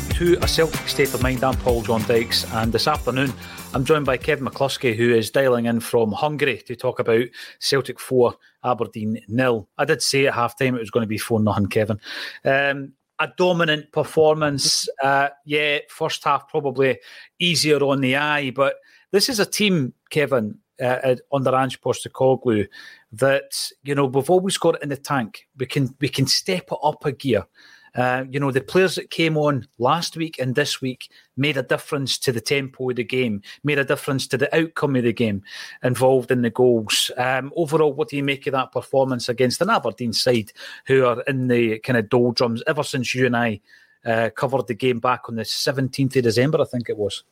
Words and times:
Back 0.00 0.16
to 0.16 0.38
A 0.40 0.48
Celtic 0.48 0.88
State 0.88 1.12
of 1.12 1.22
Mind. 1.22 1.44
I'm 1.44 1.56
Paul 1.56 1.82
John 1.82 2.02
Dykes, 2.02 2.50
and 2.54 2.72
this 2.72 2.86
afternoon 2.88 3.32
I'm 3.74 3.84
joined 3.84 4.06
by 4.06 4.16
Kevin 4.16 4.46
McCluskie, 4.46 4.96
who 4.96 5.14
is 5.14 5.30
dialing 5.30 5.66
in 5.66 5.80
from 5.80 6.12
Hungary 6.12 6.58
to 6.66 6.74
talk 6.74 7.00
about 7.00 7.26
Celtic 7.58 8.00
4, 8.00 8.34
Aberdeen 8.64 9.20
nil. 9.28 9.68
I 9.76 9.84
did 9.84 10.00
say 10.00 10.26
at 10.26 10.34
half 10.34 10.58
time 10.58 10.74
it 10.74 10.80
was 10.80 10.90
going 10.90 11.02
to 11.02 11.08
be 11.08 11.18
4 11.18 11.40
nothing, 11.40 11.66
Kevin. 11.66 12.00
Um, 12.44 12.94
a 13.18 13.28
dominant 13.36 13.92
performance. 13.92 14.88
Uh, 15.02 15.30
yeah, 15.44 15.78
first 15.88 16.22
half 16.24 16.48
probably 16.48 16.98
easier 17.38 17.78
on 17.78 18.00
the 18.00 18.16
eye, 18.16 18.50
but 18.50 18.76
this 19.12 19.28
is 19.28 19.40
a 19.40 19.46
team, 19.46 19.92
Kevin, 20.10 20.58
uh, 20.80 21.16
under 21.32 21.54
Ange 21.54 21.80
Postecoglou, 21.80 22.68
that 23.12 23.70
you 23.82 23.94
know 23.94 24.06
we've 24.06 24.30
always 24.30 24.56
got 24.56 24.76
it 24.76 24.82
in 24.82 24.90
the 24.90 24.96
tank. 24.96 25.46
We 25.58 25.66
can 25.66 25.94
we 26.00 26.08
can 26.08 26.26
step 26.26 26.68
it 26.70 26.78
up 26.82 27.04
a 27.04 27.12
gear. 27.12 27.46
Uh, 27.94 28.24
you 28.30 28.38
know, 28.38 28.50
the 28.50 28.60
players 28.60 28.94
that 28.94 29.10
came 29.10 29.36
on 29.36 29.66
last 29.78 30.16
week 30.16 30.38
and 30.38 30.54
this 30.54 30.80
week 30.80 31.10
made 31.36 31.56
a 31.56 31.62
difference 31.62 32.18
to 32.18 32.32
the 32.32 32.40
tempo 32.40 32.90
of 32.90 32.96
the 32.96 33.04
game, 33.04 33.42
made 33.64 33.78
a 33.78 33.84
difference 33.84 34.26
to 34.28 34.36
the 34.36 34.54
outcome 34.56 34.96
of 34.96 35.04
the 35.04 35.12
game, 35.12 35.42
involved 35.82 36.30
in 36.30 36.42
the 36.42 36.50
goals. 36.50 37.10
Um, 37.16 37.52
overall, 37.56 37.92
what 37.92 38.08
do 38.08 38.16
you 38.16 38.24
make 38.24 38.46
of 38.46 38.52
that 38.52 38.72
performance 38.72 39.28
against 39.28 39.60
an 39.60 39.70
Aberdeen 39.70 40.12
side 40.12 40.52
who 40.86 41.04
are 41.04 41.20
in 41.22 41.48
the 41.48 41.78
kind 41.80 41.96
of 41.96 42.08
doldrums 42.08 42.62
ever 42.66 42.82
since 42.82 43.14
you 43.14 43.26
and 43.26 43.36
I 43.36 43.60
uh, 44.04 44.30
covered 44.34 44.66
the 44.66 44.74
game 44.74 44.98
back 44.98 45.28
on 45.28 45.36
the 45.36 45.42
17th 45.42 46.16
of 46.16 46.22
December, 46.22 46.60
I 46.60 46.64
think 46.64 46.88
it 46.88 46.96
was? 46.96 47.24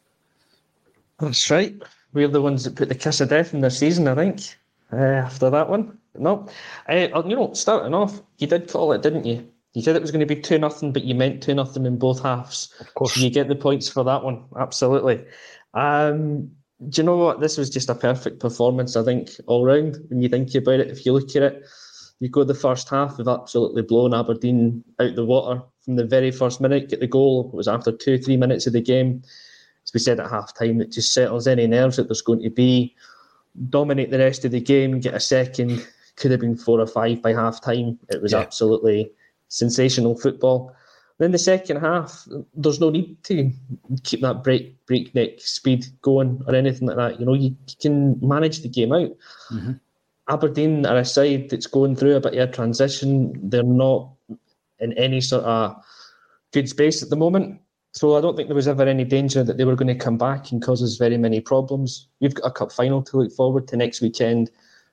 That's 1.18 1.50
right. 1.50 1.74
We're 2.12 2.28
the 2.28 2.42
ones 2.42 2.64
that 2.64 2.76
put 2.76 2.88
the 2.88 2.94
kiss 2.94 3.20
of 3.20 3.28
death 3.28 3.54
in 3.54 3.60
their 3.60 3.70
season, 3.70 4.08
I 4.08 4.14
think, 4.14 4.56
uh, 4.92 4.96
after 4.96 5.50
that 5.50 5.68
one. 5.68 5.98
No, 6.14 6.48
uh, 6.88 7.22
you 7.26 7.36
know, 7.36 7.52
starting 7.52 7.94
off, 7.94 8.20
you 8.38 8.46
did 8.46 8.68
call 8.68 8.92
it, 8.92 9.02
didn't 9.02 9.24
you? 9.24 9.48
You 9.78 9.84
said 9.84 9.94
it 9.94 10.02
was 10.02 10.10
going 10.10 10.26
to 10.26 10.34
be 10.34 10.40
two 10.40 10.58
nothing, 10.58 10.92
but 10.92 11.04
you 11.04 11.14
meant 11.14 11.40
two 11.40 11.54
nothing 11.54 11.86
in 11.86 12.00
both 12.00 12.20
halves. 12.20 12.74
Of 12.80 12.92
course, 12.94 13.14
so 13.14 13.20
you 13.20 13.30
get 13.30 13.46
the 13.46 13.54
points 13.54 13.88
for 13.88 14.02
that 14.02 14.24
one. 14.24 14.44
Absolutely. 14.58 15.24
Um, 15.72 16.50
do 16.88 17.00
you 17.00 17.04
know 17.04 17.16
what? 17.16 17.38
This 17.38 17.56
was 17.56 17.70
just 17.70 17.88
a 17.88 17.94
perfect 17.94 18.40
performance. 18.40 18.96
I 18.96 19.04
think 19.04 19.30
all 19.46 19.64
round. 19.64 19.98
When 20.08 20.20
you 20.20 20.28
think 20.28 20.52
about 20.56 20.80
it, 20.80 20.90
if 20.90 21.06
you 21.06 21.12
look 21.12 21.36
at 21.36 21.44
it, 21.44 21.64
you 22.18 22.28
go 22.28 22.42
the 22.42 22.54
first 22.54 22.88
half. 22.88 23.18
We've 23.18 23.28
absolutely 23.28 23.82
blown 23.82 24.14
Aberdeen 24.14 24.82
out 24.98 25.14
the 25.14 25.24
water 25.24 25.62
from 25.84 25.94
the 25.94 26.04
very 26.04 26.32
first 26.32 26.60
minute. 26.60 26.88
Get 26.88 26.98
the 26.98 27.06
goal. 27.06 27.48
It 27.52 27.56
was 27.56 27.68
after 27.68 27.92
two, 27.92 28.18
three 28.18 28.36
minutes 28.36 28.66
of 28.66 28.72
the 28.72 28.80
game. 28.80 29.22
As 29.84 29.94
we 29.94 30.00
said 30.00 30.18
at 30.18 30.28
half 30.28 30.58
time, 30.58 30.80
it 30.80 30.90
just 30.90 31.14
settles 31.14 31.46
any 31.46 31.68
nerves 31.68 31.98
that 31.98 32.08
there's 32.08 32.20
going 32.20 32.42
to 32.42 32.50
be. 32.50 32.96
Dominate 33.70 34.10
the 34.10 34.18
rest 34.18 34.44
of 34.44 34.50
the 34.50 34.60
game. 34.60 34.98
Get 34.98 35.14
a 35.14 35.20
second. 35.20 35.86
Could 36.16 36.32
have 36.32 36.40
been 36.40 36.56
four 36.56 36.80
or 36.80 36.86
five 36.88 37.22
by 37.22 37.32
half 37.32 37.60
time. 37.60 37.96
It 38.08 38.20
was 38.20 38.32
yeah. 38.32 38.40
absolutely 38.40 39.12
sensational 39.48 40.16
football. 40.16 40.74
Then 41.18 41.32
the 41.32 41.38
second 41.38 41.78
half, 41.78 42.26
there's 42.54 42.80
no 42.80 42.90
need 42.90 43.22
to 43.24 43.50
keep 44.04 44.20
that 44.20 44.44
break 44.44 44.86
breakneck 44.86 45.40
speed 45.40 45.86
going 46.00 46.40
or 46.46 46.54
anything 46.54 46.86
like 46.86 46.96
that. 46.96 47.18
You 47.18 47.26
know, 47.26 47.34
you, 47.34 47.48
you 47.48 47.74
can 47.80 48.18
manage 48.26 48.60
the 48.60 48.68
game 48.68 48.92
out. 48.92 49.10
Mm-hmm. 49.50 49.72
Aberdeen 50.28 50.86
are 50.86 50.98
a 50.98 51.04
side 51.04 51.50
that's 51.50 51.66
going 51.66 51.96
through 51.96 52.16
a 52.16 52.20
bit 52.20 52.34
of 52.34 52.48
a 52.48 52.52
transition. 52.52 53.32
They're 53.50 53.62
not 53.62 54.10
in 54.78 54.92
any 54.92 55.20
sort 55.20 55.44
of 55.44 55.82
good 56.52 56.68
space 56.68 57.02
at 57.02 57.10
the 57.10 57.16
moment. 57.16 57.60
So 57.92 58.16
I 58.16 58.20
don't 58.20 58.36
think 58.36 58.48
there 58.48 58.54
was 58.54 58.68
ever 58.68 58.84
any 58.84 59.04
danger 59.04 59.42
that 59.42 59.56
they 59.56 59.64
were 59.64 59.74
going 59.74 59.88
to 59.88 59.94
come 60.04 60.18
back 60.18 60.52
and 60.52 60.62
cause 60.62 60.82
us 60.82 60.96
very 60.96 61.16
many 61.16 61.40
problems. 61.40 62.06
We've 62.20 62.34
got 62.34 62.46
a 62.46 62.52
cup 62.52 62.70
final 62.70 63.02
to 63.02 63.16
look 63.16 63.32
forward 63.32 63.66
to 63.68 63.76
next 63.76 64.00
weekend. 64.00 64.50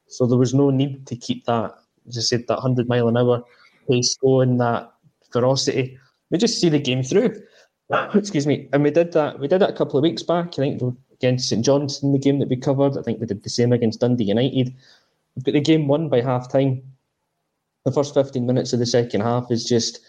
So 0.07 0.25
there 0.25 0.39
was 0.39 0.53
no 0.53 0.69
need 0.69 1.05
to 1.07 1.15
keep 1.15 1.45
that, 1.45 1.75
as 2.07 2.17
I 2.17 2.21
said, 2.21 2.47
that 2.47 2.55
100 2.55 2.87
mile 2.87 3.07
an 3.07 3.17
hour 3.17 3.43
pace 3.87 4.17
going, 4.17 4.57
that 4.57 4.91
ferocity. 5.31 5.97
We 6.31 6.37
just 6.37 6.59
see 6.59 6.69
the 6.69 6.79
game 6.79 7.03
through. 7.03 7.41
Excuse 8.13 8.47
me. 8.47 8.67
And 8.73 8.83
we 8.83 8.91
did 8.91 9.13
that. 9.13 9.39
We 9.39 9.47
did 9.47 9.61
that 9.61 9.69
a 9.69 9.73
couple 9.73 9.97
of 9.97 10.03
weeks 10.03 10.23
back. 10.23 10.47
I 10.53 10.55
think 10.55 10.81
against 11.13 11.49
St 11.49 11.63
Johnstone, 11.63 12.13
the 12.13 12.19
game 12.19 12.39
that 12.39 12.49
we 12.49 12.57
covered. 12.57 12.97
I 12.97 13.01
think 13.01 13.19
we 13.19 13.25
did 13.25 13.43
the 13.43 13.49
same 13.49 13.71
against 13.71 13.99
Dundee 13.99 14.25
United. 14.25 14.73
We've 15.35 15.43
got 15.43 15.53
the 15.53 15.61
game 15.61 15.87
won 15.87 16.09
by 16.09 16.21
half 16.21 16.51
time. 16.51 16.83
The 17.83 17.91
first 17.91 18.13
15 18.13 18.45
minutes 18.45 18.73
of 18.73 18.79
the 18.79 18.85
second 18.85 19.21
half 19.21 19.51
is 19.51 19.63
just 19.63 19.99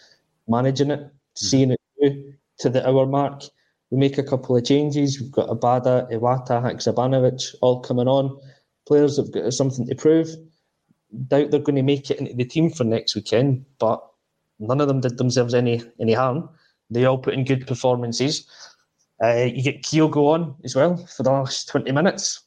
managing 0.49 0.91
it, 0.91 1.01
mm-hmm. 1.01 1.11
seeing 1.35 1.71
it 1.73 1.81
through 1.99 2.35
to 2.61 2.71
the 2.71 2.89
hour 2.89 3.07
mark. 3.07 3.43
We 3.91 3.99
make 3.99 4.19
a 4.19 4.23
couple 4.23 4.57
of 4.57 4.65
changes. 4.65 5.21
We've 5.21 5.31
got 5.31 5.49
Abada, 5.49 6.11
Iwata, 6.11 6.63
Haksabanovic 6.63 7.55
all 7.61 7.81
coming 7.81 8.09
on. 8.09 8.41
Players 8.87 9.17
have 9.19 9.31
got 9.33 9.53
something 9.53 9.87
to 9.87 9.95
prove 9.95 10.29
doubt 11.29 11.51
they're 11.51 11.61
going 11.61 11.77
to 11.77 11.83
make 11.83 12.11
it 12.11 12.19
into 12.19 12.35
the 12.35 12.45
team 12.45 12.71
for 12.71 12.85
next 12.85 13.15
weekend, 13.15 13.65
but 13.79 14.05
none 14.59 14.81
of 14.81 14.89
them 14.89 15.01
did 15.01 15.19
themselves 15.19 15.55
any 15.55 15.83
any 16.01 16.13
harm. 16.13 16.49
They 16.91 17.05
all 17.05 17.19
put 17.19 17.35
in 17.35 17.45
good 17.45 17.67
performances. 17.67 18.47
Uh, 19.23 19.49
you 19.53 19.63
get 19.63 19.83
Kyogo 19.83 20.35
on 20.35 20.55
as 20.65 20.77
well 20.77 20.97
for 20.97 21.23
the 21.23 21.31
last 21.31 21.69
20 21.69 21.91
minutes. 21.91 22.43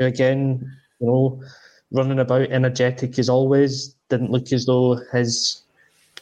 Again, 0.00 0.70
you 1.00 1.06
know, 1.06 1.42
running 1.92 2.18
about 2.18 2.50
energetic 2.50 3.18
as 3.18 3.28
always. 3.28 3.94
Didn't 4.10 4.30
look 4.30 4.52
as 4.52 4.66
though 4.66 5.00
his 5.12 5.62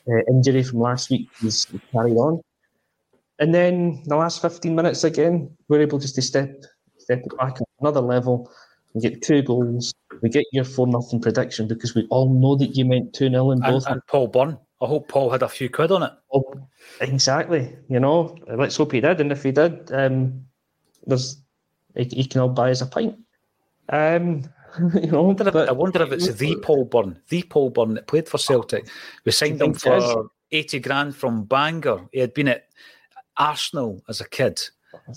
uh, 0.09 0.23
injury 0.29 0.63
from 0.63 0.81
last 0.81 1.11
week 1.11 1.29
was 1.43 1.67
carried 1.93 2.17
on. 2.17 2.41
And 3.39 3.55
then 3.55 4.03
the 4.07 4.17
last 4.17 4.41
15 4.41 4.75
minutes 4.75 5.05
again, 5.05 5.51
we're 5.69 5.83
able 5.83 5.99
just 5.99 6.15
to 6.17 6.23
step 6.23 6.65
step 6.99 7.23
back 7.39 7.59
another 7.81 8.01
level. 8.01 8.51
We 8.97 9.03
get 9.03 9.21
two 9.21 9.43
goals. 9.43 9.93
We 10.23 10.31
get 10.31 10.47
your 10.53 10.65
4 10.65 10.87
nothing 10.87 11.21
prediction 11.21 11.69
because 11.69 11.95
we 11.95 12.07
all 12.09 12.33
know 12.33 12.57
that 12.57 12.75
you 12.77 12.87
meant 12.87 13.13
2 13.13 13.29
0 13.29 13.51
in 13.51 13.61
both. 13.61 13.85
And, 13.85 13.97
and 13.97 14.07
Paul 14.07 14.29
Byrne. 14.29 14.59
I 14.81 14.87
hope 14.87 15.09
Paul 15.09 15.29
had 15.29 15.43
a 15.43 15.49
few 15.51 15.69
quid 15.69 15.93
on 15.93 16.03
it. 16.03 16.13
Oh, 16.33 16.67
exactly. 17.03 17.77
You 17.91 18.01
know, 18.01 18.35
let's 18.49 18.77
hope 18.77 18.93
he 18.93 19.03
did. 19.03 19.21
And 19.21 19.31
if 19.31 19.43
he 19.43 19.53
did, 19.53 19.93
um, 19.93 20.47
there's 21.05 21.43
he, 21.95 22.05
he 22.05 22.25
can 22.25 22.41
all 22.41 22.49
buy 22.49 22.71
us 22.71 22.81
a 22.81 22.87
pint. 22.87 23.19
Um, 23.91 24.45
you 24.95 25.11
know, 25.11 25.19
I 25.19 25.27
wonder, 25.27 25.47
if, 25.47 25.53
but, 25.53 25.69
I 25.69 25.73
wonder 25.73 26.03
if 26.03 26.13
it's 26.13 26.33
the 26.33 26.57
Paul 26.63 26.87
Byrne, 26.87 27.21
the 27.29 27.43
Paul 27.43 27.69
Byrne 27.69 27.95
that 27.95 28.07
played 28.07 28.31
for 28.31 28.39
Celtic. 28.39 28.89
We 29.27 29.33
signed 29.33 29.61
him 29.61 29.75
for 29.75 30.31
80 30.53 30.79
grand 30.81 31.15
from 31.15 31.45
Bangor. 31.45 32.09
He 32.13 32.21
had 32.21 32.33
been 32.33 32.49
at 32.49 32.69
Arsenal 33.37 34.03
as 34.09 34.23
a 34.23 34.29
kid. 34.29 34.63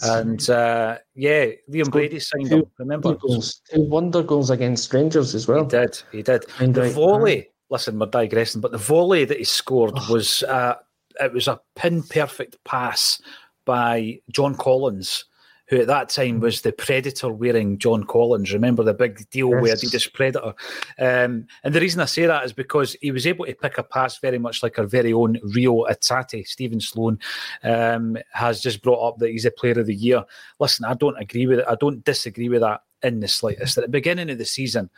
And 0.03 0.49
uh, 0.49 0.97
yeah, 1.15 1.47
Liam 1.69 1.91
Brady 1.91 2.19
signed 2.19 2.49
two, 2.49 2.57
him. 2.57 2.65
Remember, 2.77 3.13
two, 3.13 3.19
goals, 3.27 3.61
two 3.73 3.81
wonder 3.81 4.21
goals 4.21 4.49
against 4.49 4.93
Rangers 4.93 5.33
as 5.33 5.47
well. 5.47 5.63
He 5.63 5.69
did. 5.69 6.01
He 6.11 6.21
did. 6.23 6.45
And 6.59 6.75
the 6.75 6.89
volley. 6.89 7.49
Listen, 7.71 7.99
we're 7.99 8.07
digressing, 8.07 8.61
but 8.61 8.71
the 8.71 8.79
volley 8.79 9.25
that 9.25 9.37
he 9.37 9.43
scored 9.43 9.93
oh. 9.95 10.13
was 10.13 10.43
uh, 10.43 10.75
it 11.19 11.33
was 11.33 11.47
a 11.47 11.59
pin 11.75 12.03
perfect 12.03 12.57
pass 12.65 13.21
by 13.65 14.19
John 14.31 14.55
Collins 14.55 15.25
who 15.69 15.79
at 15.79 15.87
that 15.87 16.09
time 16.09 16.39
was 16.39 16.61
the 16.61 16.71
Predator 16.71 17.31
wearing 17.31 17.77
John 17.77 18.03
Collins. 18.03 18.51
Remember 18.51 18.83
the 18.83 18.93
big 18.93 19.29
deal 19.29 19.51
yes. 19.51 19.61
with 19.61 19.71
Adidas 19.73 20.11
Predator? 20.11 20.53
Um, 20.97 21.45
and 21.63 21.73
the 21.73 21.79
reason 21.79 22.01
I 22.01 22.05
say 22.05 22.25
that 22.25 22.43
is 22.43 22.53
because 22.53 22.95
he 23.01 23.11
was 23.11 23.27
able 23.27 23.45
to 23.45 23.53
pick 23.53 23.77
a 23.77 23.83
pass 23.83 24.17
very 24.17 24.39
much 24.39 24.63
like 24.63 24.79
our 24.79 24.85
very 24.85 25.13
own 25.13 25.39
Reo 25.43 25.85
Hatate. 25.85 26.47
Stephen 26.47 26.81
Sloan 26.81 27.19
um, 27.63 28.17
has 28.33 28.61
just 28.61 28.81
brought 28.81 29.07
up 29.07 29.19
that 29.19 29.29
he's 29.29 29.45
a 29.45 29.51
player 29.51 29.79
of 29.79 29.85
the 29.85 29.95
year. 29.95 30.25
Listen, 30.59 30.85
I 30.85 30.95
don't 30.95 31.21
agree 31.21 31.45
with 31.45 31.59
it. 31.59 31.65
I 31.69 31.75
don't 31.75 32.03
disagree 32.03 32.49
with 32.49 32.61
that 32.61 32.81
in 33.03 33.19
the 33.19 33.27
slightest. 33.27 33.77
At 33.77 33.83
the 33.83 33.89
beginning 33.89 34.31
of 34.31 34.39
the 34.39 34.45
season, 34.45 34.89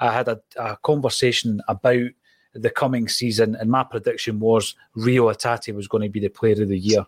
I 0.00 0.12
had 0.12 0.28
a, 0.28 0.40
a 0.56 0.76
conversation 0.78 1.62
about 1.68 2.10
the 2.52 2.70
coming 2.70 3.08
season, 3.08 3.54
and 3.54 3.70
my 3.70 3.84
prediction 3.84 4.40
was 4.40 4.74
Reo 4.94 5.30
Hatate 5.30 5.74
was 5.74 5.88
going 5.88 6.02
to 6.02 6.08
be 6.08 6.20
the 6.20 6.28
player 6.28 6.62
of 6.62 6.68
the 6.68 6.78
year. 6.78 7.06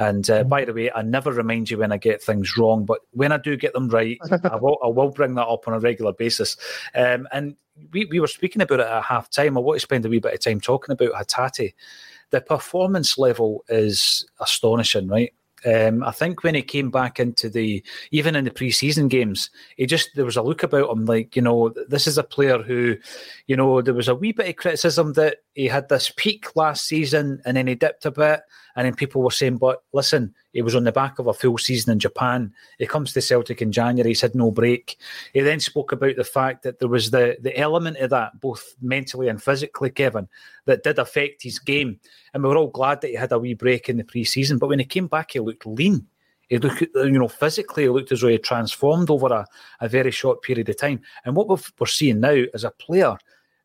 And 0.00 0.30
uh, 0.30 0.44
by 0.44 0.64
the 0.64 0.72
way, 0.72 0.90
I 0.90 1.02
never 1.02 1.30
remind 1.30 1.70
you 1.70 1.76
when 1.76 1.92
I 1.92 1.98
get 1.98 2.22
things 2.22 2.56
wrong, 2.56 2.86
but 2.86 3.00
when 3.10 3.32
I 3.32 3.36
do 3.36 3.54
get 3.54 3.74
them 3.74 3.90
right, 3.90 4.18
I 4.50 4.56
will 4.56 4.78
I 4.82 4.86
will 4.86 5.10
bring 5.10 5.34
that 5.34 5.46
up 5.46 5.68
on 5.68 5.74
a 5.74 5.78
regular 5.78 6.14
basis. 6.14 6.56
Um, 6.94 7.28
and 7.32 7.54
we, 7.92 8.06
we 8.06 8.18
were 8.18 8.26
speaking 8.26 8.62
about 8.62 8.80
it 8.80 8.86
at 8.86 9.04
half 9.04 9.28
time. 9.28 9.58
I 9.58 9.60
want 9.60 9.76
to 9.76 9.80
spend 9.80 10.06
a 10.06 10.08
wee 10.08 10.18
bit 10.18 10.32
of 10.32 10.40
time 10.40 10.58
talking 10.58 10.94
about 10.94 11.12
Hatate. 11.12 11.74
The 12.30 12.40
performance 12.40 13.18
level 13.18 13.62
is 13.68 14.26
astonishing, 14.40 15.06
right? 15.06 15.34
Um, 15.66 16.02
I 16.02 16.12
think 16.12 16.42
when 16.42 16.54
he 16.54 16.62
came 16.62 16.90
back 16.90 17.20
into 17.20 17.50
the, 17.50 17.84
even 18.10 18.34
in 18.34 18.44
the 18.44 18.50
pre-season 18.50 19.08
games, 19.08 19.50
he 19.76 19.84
just 19.84 20.10
there 20.14 20.24
was 20.24 20.38
a 20.38 20.42
look 20.42 20.62
about 20.62 20.90
him 20.90 21.04
like 21.04 21.36
you 21.36 21.42
know 21.42 21.74
this 21.88 22.06
is 22.06 22.16
a 22.16 22.22
player 22.22 22.62
who, 22.62 22.96
you 23.46 23.56
know, 23.56 23.82
there 23.82 23.92
was 23.92 24.08
a 24.08 24.14
wee 24.14 24.32
bit 24.32 24.48
of 24.48 24.56
criticism 24.56 25.12
that 25.14 25.38
he 25.60 25.68
had 25.68 25.90
this 25.90 26.10
peak 26.16 26.56
last 26.56 26.86
season 26.86 27.42
and 27.44 27.54
then 27.54 27.66
he 27.66 27.74
dipped 27.74 28.06
a 28.06 28.10
bit, 28.10 28.40
and 28.76 28.86
then 28.86 28.94
people 28.94 29.20
were 29.20 29.30
saying, 29.30 29.58
but 29.58 29.82
listen, 29.92 30.34
he 30.54 30.62
was 30.62 30.74
on 30.74 30.84
the 30.84 30.92
back 30.92 31.18
of 31.18 31.26
a 31.26 31.34
full 31.34 31.58
season 31.58 31.92
in 31.92 31.98
Japan. 31.98 32.50
He 32.78 32.86
comes 32.86 33.12
to 33.12 33.20
Celtic 33.20 33.60
in 33.60 33.70
January. 33.70 34.08
He's 34.08 34.22
had 34.22 34.34
no 34.34 34.50
break. 34.50 34.96
He 35.34 35.40
then 35.40 35.60
spoke 35.60 35.92
about 35.92 36.16
the 36.16 36.24
fact 36.24 36.62
that 36.62 36.78
there 36.78 36.88
was 36.88 37.10
the 37.10 37.36
the 37.42 37.54
element 37.58 37.98
of 37.98 38.08
that, 38.08 38.40
both 38.40 38.74
mentally 38.80 39.28
and 39.28 39.42
physically, 39.42 39.90
Kevin, 39.90 40.28
that 40.64 40.82
did 40.82 40.98
affect 40.98 41.42
his 41.42 41.58
game. 41.58 42.00
And 42.32 42.42
we 42.42 42.48
were 42.48 42.56
all 42.56 42.68
glad 42.68 43.02
that 43.02 43.10
he 43.10 43.16
had 43.16 43.32
a 43.32 43.38
wee 43.38 43.54
break 43.54 43.90
in 43.90 43.98
the 43.98 44.04
pre-season. 44.04 44.56
But 44.56 44.68
when 44.68 44.78
he 44.78 44.86
came 44.86 45.08
back, 45.08 45.32
he 45.32 45.40
looked 45.40 45.66
lean. 45.66 46.06
He 46.48 46.56
looked, 46.56 46.80
you 46.80 47.10
know, 47.10 47.28
physically, 47.28 47.82
he 47.82 47.88
looked 47.90 48.12
as 48.12 48.22
though 48.22 48.28
he 48.28 48.38
transformed 48.38 49.10
over 49.10 49.26
a, 49.26 49.46
a 49.80 49.88
very 49.88 50.10
short 50.10 50.42
period 50.42 50.68
of 50.70 50.78
time. 50.78 51.00
And 51.24 51.36
what 51.36 51.48
we're 51.48 51.86
seeing 51.86 52.20
now 52.20 52.44
is 52.54 52.64
a 52.64 52.70
player 52.70 53.18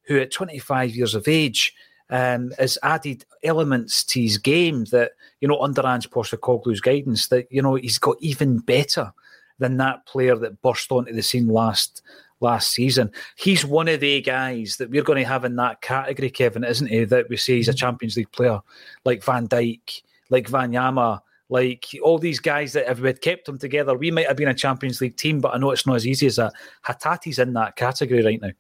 who, 0.08 0.20
at 0.20 0.32
25 0.32 0.96
years 0.96 1.16
of 1.16 1.28
age, 1.28 1.74
um, 2.10 2.52
has 2.60 2.78
added 2.84 3.26
elements 3.44 4.04
to 4.04 4.22
his 4.22 4.38
game 4.38 4.86
that, 4.86 5.12
you 5.42 5.48
know, 5.48 5.60
under 5.60 5.86
Ange 5.86 6.10
Postecoglou's 6.10 6.82
guidance, 6.82 7.28
that, 7.30 7.48
you 7.52 7.62
know, 7.62 7.76
he's 7.76 7.98
got 7.98 8.18
even 8.20 8.60
better 8.60 9.12
than 9.58 9.78
that 9.78 10.06
player 10.06 10.36
that 10.36 10.62
burst 10.62 10.92
onto 10.92 11.14
the 11.14 11.24
scene 11.24 11.48
last 11.48 12.02
last 12.42 12.72
season. 12.72 13.12
He's 13.38 13.66
one 13.66 13.88
of 13.88 14.02
the 14.02 14.22
guys 14.22 14.78
that 14.78 14.90
we're 14.90 15.04
going 15.04 15.24
to 15.24 15.28
have 15.28 15.46
in 15.46 15.56
that 15.56 15.82
category, 15.82 16.30
Kevin, 16.30 16.64
isn't 16.64 16.88
he? 16.88 17.06
That 17.06 17.30
we 17.30 17.38
say 17.38 17.56
he's 17.56 17.68
a 17.68 17.72
mm-hmm. 17.72 17.78
Champions 17.78 18.18
League 18.18 18.32
player, 18.32 18.60
like 19.06 19.24
Van 19.24 19.48
Dijk, 19.48 20.02
like 20.30 20.50
Wanyama, 20.50 21.22
like 21.50 21.86
all 22.04 22.20
these 22.20 22.40
guys 22.40 22.74
that 22.74 22.90
if 22.90 23.00
we 23.00 23.08
had 23.08 23.22
kept 23.22 23.46
them 23.46 23.58
together, 23.58 23.98
we 23.98 24.12
might 24.12 24.28
have 24.28 24.38
been 24.38 24.50
a 24.50 24.54
Champions 24.54 25.00
League 25.02 25.16
team, 25.16 25.40
but 25.40 25.54
I 25.54 25.58
know 25.58 25.72
it's 25.72 25.86
not 25.86 25.96
as 25.96 26.08
easy 26.08 26.28
as 26.28 26.36
that. 26.38 26.54
Hatate's 26.86 27.40
in 27.40 27.54
that 27.54 27.76
category 27.76 28.24
right 28.24 28.42
now. 28.42 28.52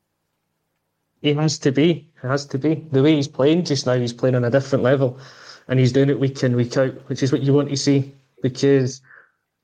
He 1.22 1.34
has 1.34 1.58
to 1.60 1.72
be. 1.72 2.08
He 2.22 2.28
has 2.28 2.46
to 2.48 2.58
be. 2.58 2.86
The 2.92 3.02
way 3.02 3.16
he's 3.16 3.28
playing 3.28 3.66
just 3.66 3.86
now, 3.86 3.96
he's 3.96 4.14
playing 4.14 4.36
on 4.36 4.46
a 4.46 4.52
different 4.52 4.84
level. 4.84 5.20
And 5.68 5.80
he's 5.80 5.92
doing 5.92 6.10
it 6.10 6.20
week 6.20 6.44
in, 6.44 6.56
week 6.56 6.78
out, 6.78 6.94
which 7.10 7.24
is 7.24 7.32
what 7.32 7.42
you 7.42 7.54
want 7.54 7.70
to 7.70 7.78
see. 7.78 8.14
Because, 8.42 9.02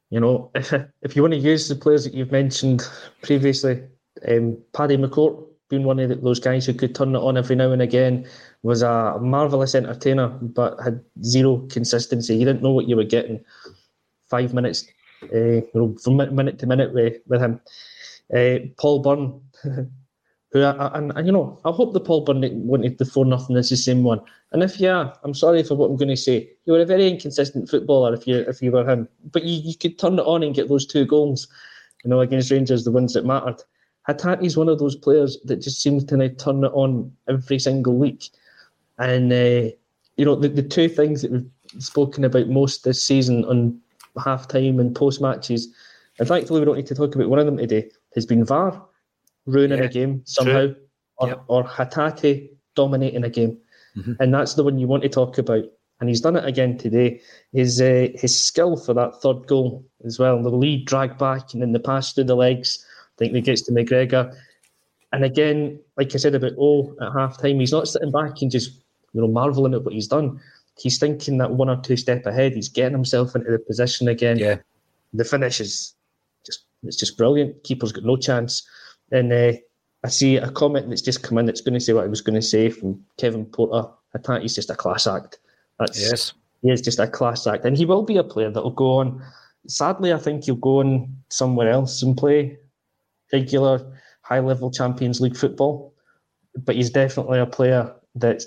you 0.09 0.19
know, 0.19 0.51
if, 0.56 0.74
if 1.01 1.15
you 1.15 1.21
want 1.21 1.33
to 1.33 1.39
use 1.39 1.68
the 1.68 1.75
players 1.75 2.03
that 2.03 2.13
you've 2.13 2.31
mentioned 2.31 2.88
previously, 3.21 3.83
um, 4.27 4.57
Paddy 4.74 4.98
McCourt 4.98 5.45
being 5.71 5.83
one 5.83 6.00
of 6.00 6.21
those 6.21 6.39
guys 6.39 6.65
who 6.65 6.74
could 6.74 6.94
turn 6.94 7.15
it 7.15 7.19
on 7.19 7.38
every 7.38 7.56
now 7.56 7.71
and 7.71 7.81
again, 7.81 8.27
was 8.62 8.81
a 8.83 9.18
marvellous 9.21 9.74
entertainer, 9.74 10.27
but 10.27 10.77
had 10.83 11.01
zero 11.24 11.65
consistency. 11.69 12.36
You 12.36 12.45
didn't 12.45 12.62
know 12.62 12.74
what 12.74 12.89
you 12.89 12.97
were 12.97 13.06
getting. 13.06 13.44
Five 14.30 14.54
minutes, 14.54 14.86
uh, 15.33 15.38
you 15.38 15.69
know, 15.74 15.95
from 16.04 16.18
minute 16.18 16.59
to 16.59 16.68
minute 16.68 16.94
with, 16.94 17.18
with 17.25 17.42
him. 17.42 17.62
Uh, 18.36 18.68
Paul 18.77 19.00
Byrne 19.00 19.42
who 20.51 20.63
I, 20.63 20.98
and, 20.98 21.13
and 21.15 21.25
you 21.25 21.31
know, 21.31 21.59
I 21.63 21.71
hope 21.71 21.94
the 21.94 22.00
Paul 22.00 22.25
Burnett 22.25 22.53
wanted 22.53 22.98
the 22.98 23.06
four 23.06 23.25
nothing 23.25 23.56
is 23.56 23.69
the 23.69 23.77
same 23.77 24.03
one. 24.03 24.19
And 24.51 24.62
if 24.62 24.80
yeah, 24.80 25.13
I'm 25.24 25.33
sorry 25.33 25.63
for 25.63 25.75
what 25.75 25.89
I'm 25.89 25.95
going 25.95 26.09
to 26.09 26.18
say. 26.18 26.50
You 26.65 26.74
were 26.74 26.81
a 26.81 26.86
very 26.86 27.07
inconsistent 27.07 27.69
footballer 27.69 28.13
if 28.13 28.27
you 28.27 28.39
if 28.39 28.62
you 28.62 28.71
were 28.71 28.88
him, 28.88 29.07
but 29.31 29.44
you, 29.44 29.62
you 29.62 29.75
could 29.77 29.98
turn 29.98 30.19
it 30.19 30.25
on 30.25 30.44
and 30.44 30.53
get 30.53 30.68
those 30.68 30.86
two 30.86 31.06
goals, 31.06 31.48
you 32.03 32.09
know, 32.09 32.19
against 32.19 32.51
Rangers, 32.51 32.83
the 32.83 32.92
ones 32.92 33.13
that 33.13 33.25
mattered. 33.25 33.63
Hatate's 34.07 34.57
one 34.57 34.68
of 34.68 34.80
those 34.80 34.95
players 34.95 35.38
that 35.45 35.57
just 35.57 35.81
seems 35.81 36.03
to 36.06 36.18
now 36.18 36.27
turn 36.38 36.63
it 36.63 36.71
on 36.74 37.12
every 37.30 37.59
single 37.59 37.95
week, 37.95 38.30
and 38.97 39.31
uh, 39.31 39.69
you 40.18 40.25
know 40.25 40.36
the, 40.36 40.50
the 40.50 40.63
two 40.63 40.89
things 40.89 41.21
that 41.21 41.31
we've 41.31 41.50
spoken 41.80 42.25
about 42.25 42.50
most 42.50 42.83
this 42.83 43.01
season 43.01 43.45
on 43.45 43.80
half 44.21 44.50
time 44.50 44.80
and 44.80 44.95
post 44.95 45.21
matches. 45.21 45.74
And 46.19 46.27
thankfully, 46.27 46.59
we 46.59 46.65
don't 46.65 46.75
need 46.75 46.88
to 46.88 46.95
talk 46.95 47.15
about 47.15 47.30
one 47.30 47.39
of 47.39 47.45
them 47.45 47.57
today. 47.57 47.89
Has 48.15 48.25
been 48.25 48.44
VAR 48.44 48.83
ruining 49.45 49.80
yeah, 49.80 49.86
a 49.86 49.90
game 49.90 50.21
somehow, 50.26 50.68
true. 50.68 50.76
or, 51.18 51.28
yep. 51.28 51.44
or 51.48 51.64
Hatate 51.64 52.50
dominating 52.76 53.24
a 53.24 53.30
game. 53.30 53.57
Mm-hmm. 53.98 54.14
And 54.19 54.33
that's 54.33 54.54
the 54.54 54.64
one 54.64 54.80
you 54.80 54.88
want 54.88 55.04
to 55.04 55.10
talk 55.10 55.38
about. 55.38 55.66
And 56.00 56.10
he's 56.10 56.21
done 56.21 56.36
it 56.36 56.45
again 56.45 56.78
today. 56.78 57.21
His 57.54 57.80
uh, 57.80 58.07
his 58.16 58.40
skill 58.40 58.76
for 58.76 58.94
that 58.95 59.21
third 59.21 59.45
goal 59.48 59.86
as 60.04 60.18
well. 60.18 60.42
The 60.42 60.50
lead 60.50 60.86
drag 60.88 61.18
back 61.18 61.54
and 61.54 61.62
then 61.62 61.74
the 61.74 61.80
pass 61.80 62.14
through 62.14 62.24
the 62.24 62.36
legs. 62.36 62.83
I 62.83 63.18
think 63.19 63.33
that 63.33 63.42
gets 63.42 63.62
to 63.64 63.71
McGregor. 63.71 64.36
And 65.14 65.24
again, 65.24 65.80
like 65.98 66.16
I 66.16 66.18
said 66.18 66.33
about 66.33 66.54
O 66.57 66.95
at 67.02 67.14
half 67.14 67.40
time, 67.40 67.60
he's 67.60 67.71
not 67.71 67.88
sitting 67.88 68.12
back 68.12 68.42
and 68.42 68.50
just 68.50 68.71
you 69.14 69.21
know 69.21 69.28
marveling 69.28 69.76
at 69.76 69.83
what 69.83 69.94
he's 69.94 70.07
done. 70.07 70.40
He's 70.80 70.98
thinking 70.98 71.38
that 71.38 71.52
one 71.52 71.69
or 71.69 71.80
two 71.81 71.98
step 71.98 72.26
ahead. 72.26 72.54
He's 72.54 72.69
getting 72.69 72.94
himself 72.94 73.36
into 73.36 73.52
the 73.52 73.60
position 73.60 74.07
again. 74.07 74.40
Yeah. 74.40 74.57
The 75.14 75.26
finish 75.26 75.60
is 75.60 75.94
just 76.45 76.66
it's 76.83 76.98
just 76.98 77.18
brilliant. 77.18 77.64
Keeper's 77.64 77.92
got 77.92 78.06
no 78.06 78.18
chance. 78.18 78.68
And 79.11 79.31
uh, 79.31 79.53
I 80.03 80.09
see 80.09 80.37
a 80.37 80.49
comment 80.49 80.89
that's 80.89 81.01
just 81.01 81.23
come 81.23 81.37
in 81.37 81.45
that's 81.45 81.61
going 81.61 81.73
to 81.73 81.80
say 81.80 81.94
what 81.94 82.06
I 82.06 82.07
was 82.07 82.21
going 82.21 82.35
to 82.35 82.41
say 82.41 82.69
from 82.69 83.03
Kevin 83.18 83.45
Porter. 83.45 83.87
I 84.15 84.19
think 84.19 84.41
he's 84.41 84.56
just 84.56 84.69
a 84.69 84.75
class 84.75 85.07
act. 85.07 85.39
That's, 85.80 86.01
yes. 86.01 86.33
He 86.61 86.69
is 86.69 86.81
just 86.81 86.99
a 86.99 87.07
class 87.07 87.47
act. 87.47 87.65
And 87.65 87.77
he 87.77 87.85
will 87.85 88.03
be 88.03 88.18
a 88.18 88.23
player 88.23 88.51
that 88.51 88.63
will 88.63 88.71
go 88.71 88.99
on. 88.99 89.23
Sadly, 89.68 90.13
I 90.13 90.18
think 90.18 90.45
he'll 90.45 90.56
go 90.56 90.80
on 90.80 91.15
somewhere 91.30 91.69
else 91.69 92.01
and 92.01 92.18
play 92.18 92.57
regular 93.31 93.97
high 94.21 94.39
level 94.39 94.71
Champions 94.71 95.21
League 95.21 95.37
football. 95.37 95.94
But 96.56 96.75
he's 96.75 96.89
definitely 96.89 97.39
a 97.39 97.45
player 97.45 97.94
that 98.15 98.44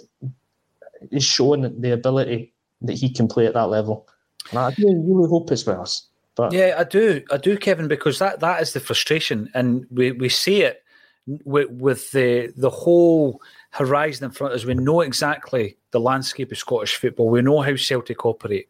is 1.10 1.24
showing 1.24 1.80
the 1.80 1.92
ability 1.92 2.52
that 2.82 2.94
he 2.94 3.08
can 3.08 3.28
play 3.28 3.46
at 3.46 3.54
that 3.54 3.68
level. 3.68 4.06
And 4.50 4.58
I 4.58 4.74
really, 4.78 5.28
hope 5.28 5.50
as 5.50 5.66
well. 5.66 5.88
But 6.36 6.52
yeah, 6.52 6.74
I 6.78 6.84
do, 6.84 7.22
I 7.30 7.36
do, 7.36 7.56
Kevin, 7.56 7.88
because 7.88 8.18
that 8.18 8.40
that 8.40 8.60
is 8.60 8.72
the 8.72 8.80
frustration, 8.80 9.50
and 9.54 9.86
we 9.90 10.12
we 10.12 10.28
see 10.28 10.62
it 10.62 10.82
with 11.26 11.70
with 11.70 12.10
the 12.10 12.52
the 12.56 12.70
whole 12.70 13.40
horizon 13.70 14.24
in 14.24 14.30
front 14.30 14.52
of 14.52 14.60
us. 14.60 14.66
We 14.66 14.74
know 14.74 15.00
exactly 15.00 15.76
the 15.92 16.00
landscape 16.00 16.50
of 16.50 16.58
Scottish 16.58 16.96
football. 16.96 17.30
We 17.30 17.42
know 17.42 17.60
how 17.60 17.76
Celtic 17.76 18.24
operate. 18.26 18.68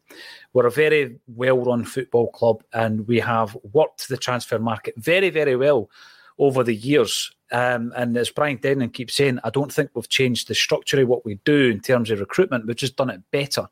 We're 0.53 0.67
a 0.67 0.71
very 0.71 1.19
well 1.27 1.59
run 1.59 1.85
football 1.85 2.31
club, 2.31 2.63
and 2.73 3.07
we 3.07 3.21
have 3.21 3.57
worked 3.73 4.09
the 4.09 4.17
transfer 4.17 4.59
market 4.59 4.95
very, 4.97 5.31
very 5.31 5.57
well 5.57 5.91
over 6.39 6.65
the 6.65 6.75
years. 6.75 7.31
Um, 7.53 7.93
and 7.97 8.17
as 8.17 8.31
Brian 8.31 8.57
Denning 8.57 8.91
keeps 8.91 9.15
saying, 9.15 9.39
I 9.45 9.51
don't 9.51 9.73
think 9.73 9.91
we've 9.95 10.09
changed 10.09 10.49
the 10.49 10.55
structure 10.55 11.01
of 11.01 11.09
what 11.09 11.25
we 11.25 11.37
do 11.45 11.71
in 11.71 11.81
terms 11.81 12.11
of 12.11 12.19
recruitment. 12.19 12.67
We've 12.67 12.75
just 12.75 12.97
done 12.97 13.11
it 13.11 13.21
better. 13.31 13.69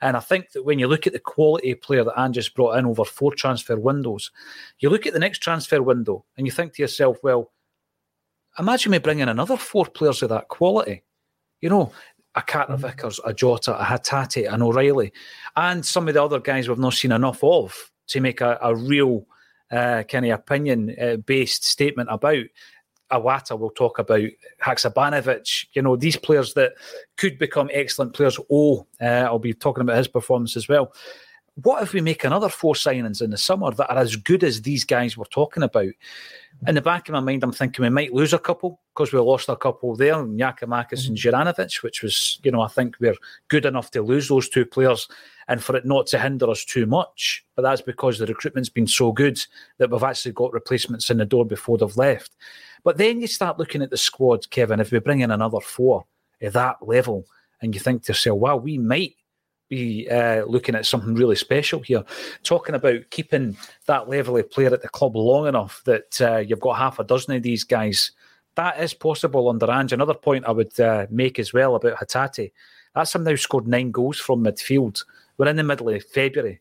And 0.00 0.16
I 0.16 0.20
think 0.20 0.52
that 0.52 0.64
when 0.64 0.78
you 0.78 0.86
look 0.86 1.06
at 1.06 1.12
the 1.12 1.18
quality 1.18 1.74
player 1.74 2.04
that 2.04 2.18
Ange 2.18 2.36
just 2.36 2.54
brought 2.54 2.78
in 2.78 2.86
over 2.86 3.04
four 3.04 3.34
transfer 3.34 3.76
windows, 3.76 4.30
you 4.78 4.88
look 4.88 5.06
at 5.06 5.12
the 5.12 5.18
next 5.18 5.40
transfer 5.40 5.82
window 5.82 6.24
and 6.36 6.46
you 6.46 6.50
think 6.50 6.74
to 6.74 6.82
yourself, 6.82 7.18
well, 7.22 7.52
imagine 8.58 8.92
me 8.92 8.98
bringing 8.98 9.28
another 9.28 9.56
four 9.56 9.84
players 9.84 10.22
of 10.22 10.30
that 10.30 10.48
quality. 10.48 11.02
You 11.60 11.68
know, 11.68 11.92
a 12.36 12.42
Carter 12.42 12.74
mm-hmm. 12.74 12.86
Vickers, 12.86 13.20
a 13.24 13.34
Jota, 13.34 13.78
a 13.78 13.84
Hatate, 13.84 14.50
an 14.50 14.62
O'Riley, 14.62 15.12
and 15.56 15.84
some 15.84 16.08
of 16.08 16.14
the 16.14 16.22
other 16.22 16.38
guys 16.38 16.68
we've 16.68 16.78
not 16.78 16.94
seen 16.94 17.12
enough 17.12 17.42
of 17.42 17.90
to 18.08 18.20
make 18.20 18.40
a, 18.40 18.58
a 18.62 18.74
real 18.74 19.26
uh, 19.70 20.02
kind 20.04 20.26
of 20.26 20.32
opinion 20.32 20.94
uh, 21.00 21.16
based 21.16 21.64
statement 21.64 22.08
about. 22.10 22.44
Iwata 23.12 23.56
will 23.56 23.70
talk 23.70 24.00
about 24.00 24.28
Haksabanovic, 24.60 25.66
you 25.74 25.82
know, 25.82 25.94
these 25.94 26.16
players 26.16 26.54
that 26.54 26.72
could 27.16 27.38
become 27.38 27.70
excellent 27.72 28.14
players. 28.14 28.36
Oh, 28.50 28.84
uh, 29.00 29.04
I'll 29.04 29.38
be 29.38 29.54
talking 29.54 29.82
about 29.82 29.96
his 29.96 30.08
performance 30.08 30.56
as 30.56 30.66
well. 30.68 30.92
What 31.62 31.82
if 31.82 31.94
we 31.94 32.02
make 32.02 32.24
another 32.24 32.50
four 32.50 32.74
signings 32.74 33.22
in 33.22 33.30
the 33.30 33.38
summer 33.38 33.70
that 33.70 33.90
are 33.90 33.98
as 33.98 34.14
good 34.16 34.44
as 34.44 34.62
these 34.62 34.84
guys 34.84 35.16
we're 35.16 35.24
talking 35.24 35.62
about? 35.62 35.92
in 36.66 36.74
the 36.74 36.80
back 36.80 37.08
of 37.08 37.12
my 37.12 37.20
mind, 37.20 37.42
I'm 37.42 37.52
thinking 37.52 37.82
we 37.82 37.90
might 37.90 38.14
lose 38.14 38.32
a 38.32 38.38
couple 38.38 38.80
because 38.94 39.12
we 39.12 39.20
lost 39.20 39.48
a 39.48 39.56
couple 39.56 39.94
there, 39.94 40.14
Giakoumakis 40.14 41.06
and 41.06 41.16
mm-hmm. 41.16 41.28
Juranovic, 41.28 41.82
which 41.82 42.02
was, 42.02 42.40
you 42.42 42.50
know, 42.50 42.60
I 42.60 42.68
think 42.68 42.96
we're 42.98 43.16
good 43.48 43.66
enough 43.66 43.90
to 43.92 44.02
lose 44.02 44.28
those 44.28 44.48
two 44.48 44.64
players 44.64 45.08
and 45.48 45.62
for 45.62 45.76
it 45.76 45.84
not 45.84 46.06
to 46.08 46.18
hinder 46.18 46.48
us 46.50 46.64
too 46.64 46.86
much. 46.86 47.44
But 47.54 47.62
that's 47.62 47.82
because 47.82 48.18
the 48.18 48.26
recruitment's 48.26 48.68
been 48.68 48.86
so 48.86 49.12
good 49.12 49.38
that 49.78 49.90
we've 49.90 50.02
actually 50.02 50.32
got 50.32 50.52
replacements 50.52 51.10
in 51.10 51.18
the 51.18 51.24
door 51.24 51.44
before 51.44 51.78
they've 51.78 51.96
left. 51.96 52.36
But 52.84 52.96
then 52.96 53.20
you 53.20 53.26
start 53.26 53.58
looking 53.58 53.82
at 53.82 53.90
the 53.90 53.96
squad, 53.96 54.48
Kevin, 54.50 54.80
if 54.80 54.90
we 54.90 54.98
bring 54.98 55.20
in 55.20 55.30
another 55.30 55.60
four 55.60 56.06
at 56.40 56.54
that 56.54 56.76
level, 56.80 57.26
and 57.60 57.74
you 57.74 57.80
think 57.80 58.02
to 58.04 58.12
yourself, 58.12 58.38
wow, 58.38 58.56
we 58.56 58.78
might 58.78 59.14
be 59.68 60.08
uh, 60.08 60.44
looking 60.44 60.74
at 60.74 60.86
something 60.86 61.14
really 61.14 61.36
special 61.36 61.80
here. 61.80 62.04
Talking 62.42 62.74
about 62.74 63.10
keeping 63.10 63.56
that 63.86 64.08
level 64.08 64.36
of 64.36 64.50
player 64.50 64.72
at 64.72 64.82
the 64.82 64.88
club 64.88 65.16
long 65.16 65.46
enough 65.46 65.82
that 65.84 66.20
uh, 66.20 66.38
you've 66.38 66.60
got 66.60 66.78
half 66.78 66.98
a 66.98 67.04
dozen 67.04 67.34
of 67.34 67.42
these 67.42 67.64
guys. 67.64 68.12
That 68.54 68.80
is 68.80 68.94
possible 68.94 69.48
under 69.48 69.70
Ange. 69.70 69.92
Another 69.92 70.14
point 70.14 70.46
I 70.46 70.52
would 70.52 70.78
uh, 70.80 71.06
make 71.10 71.38
as 71.38 71.52
well 71.52 71.74
about 71.74 71.98
Hatate. 71.98 72.52
That's 72.94 73.14
him 73.14 73.24
now 73.24 73.34
scored 73.36 73.68
nine 73.68 73.90
goals 73.90 74.18
from 74.18 74.44
midfield. 74.44 75.04
We're 75.36 75.48
in 75.48 75.56
the 75.56 75.62
middle 75.62 75.90
of 75.90 76.04
February. 76.04 76.60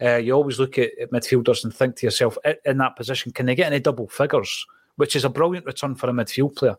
Uh, 0.00 0.16
you 0.16 0.32
always 0.32 0.58
look 0.58 0.78
at, 0.78 0.90
at 1.00 1.10
midfielders 1.10 1.64
and 1.64 1.74
think 1.74 1.96
to 1.96 2.06
yourself, 2.06 2.38
in 2.64 2.78
that 2.78 2.96
position, 2.96 3.32
can 3.32 3.46
they 3.46 3.54
get 3.54 3.72
any 3.72 3.80
double 3.80 4.08
figures? 4.08 4.66
Which 4.96 5.16
is 5.16 5.24
a 5.24 5.30
brilliant 5.30 5.66
return 5.66 5.94
for 5.94 6.08
a 6.08 6.12
midfield 6.12 6.56
player 6.56 6.76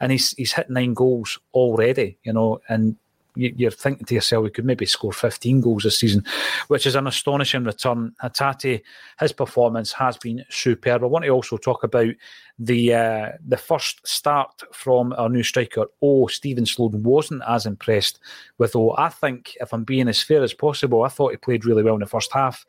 and 0.00 0.10
he's 0.10 0.32
he's 0.32 0.52
hit 0.52 0.70
nine 0.70 0.94
goals 0.94 1.38
already, 1.54 2.18
you 2.22 2.32
know, 2.32 2.60
and 2.68 2.96
you're 3.40 3.70
thinking 3.70 4.06
to 4.06 4.14
yourself, 4.14 4.44
we 4.44 4.50
could 4.50 4.64
maybe 4.64 4.86
score 4.86 5.12
15 5.12 5.60
goals 5.60 5.84
this 5.84 5.98
season, 5.98 6.24
which 6.68 6.86
is 6.86 6.94
an 6.94 7.06
astonishing 7.06 7.64
return. 7.64 8.14
Hatate, 8.22 8.82
his 9.18 9.32
performance 9.32 9.92
has 9.92 10.16
been 10.16 10.44
superb. 10.48 11.02
I 11.02 11.06
want 11.06 11.24
to 11.24 11.30
also 11.30 11.56
talk 11.56 11.84
about 11.84 12.14
the 12.58 12.94
uh, 12.94 13.28
the 13.46 13.56
first 13.56 14.06
start 14.06 14.62
from 14.72 15.14
our 15.14 15.28
new 15.28 15.42
striker. 15.42 15.86
Oh, 16.02 16.26
Steven 16.26 16.64
Slowden 16.64 17.02
wasn't 17.02 17.42
as 17.48 17.66
impressed 17.66 18.20
with 18.58 18.76
Oh. 18.76 18.94
I 18.96 19.08
think, 19.08 19.56
if 19.60 19.72
I'm 19.72 19.84
being 19.84 20.08
as 20.08 20.22
fair 20.22 20.42
as 20.42 20.54
possible, 20.54 21.02
I 21.02 21.08
thought 21.08 21.30
he 21.30 21.36
played 21.36 21.64
really 21.64 21.82
well 21.82 21.94
in 21.94 22.00
the 22.00 22.06
first 22.06 22.32
half, 22.32 22.66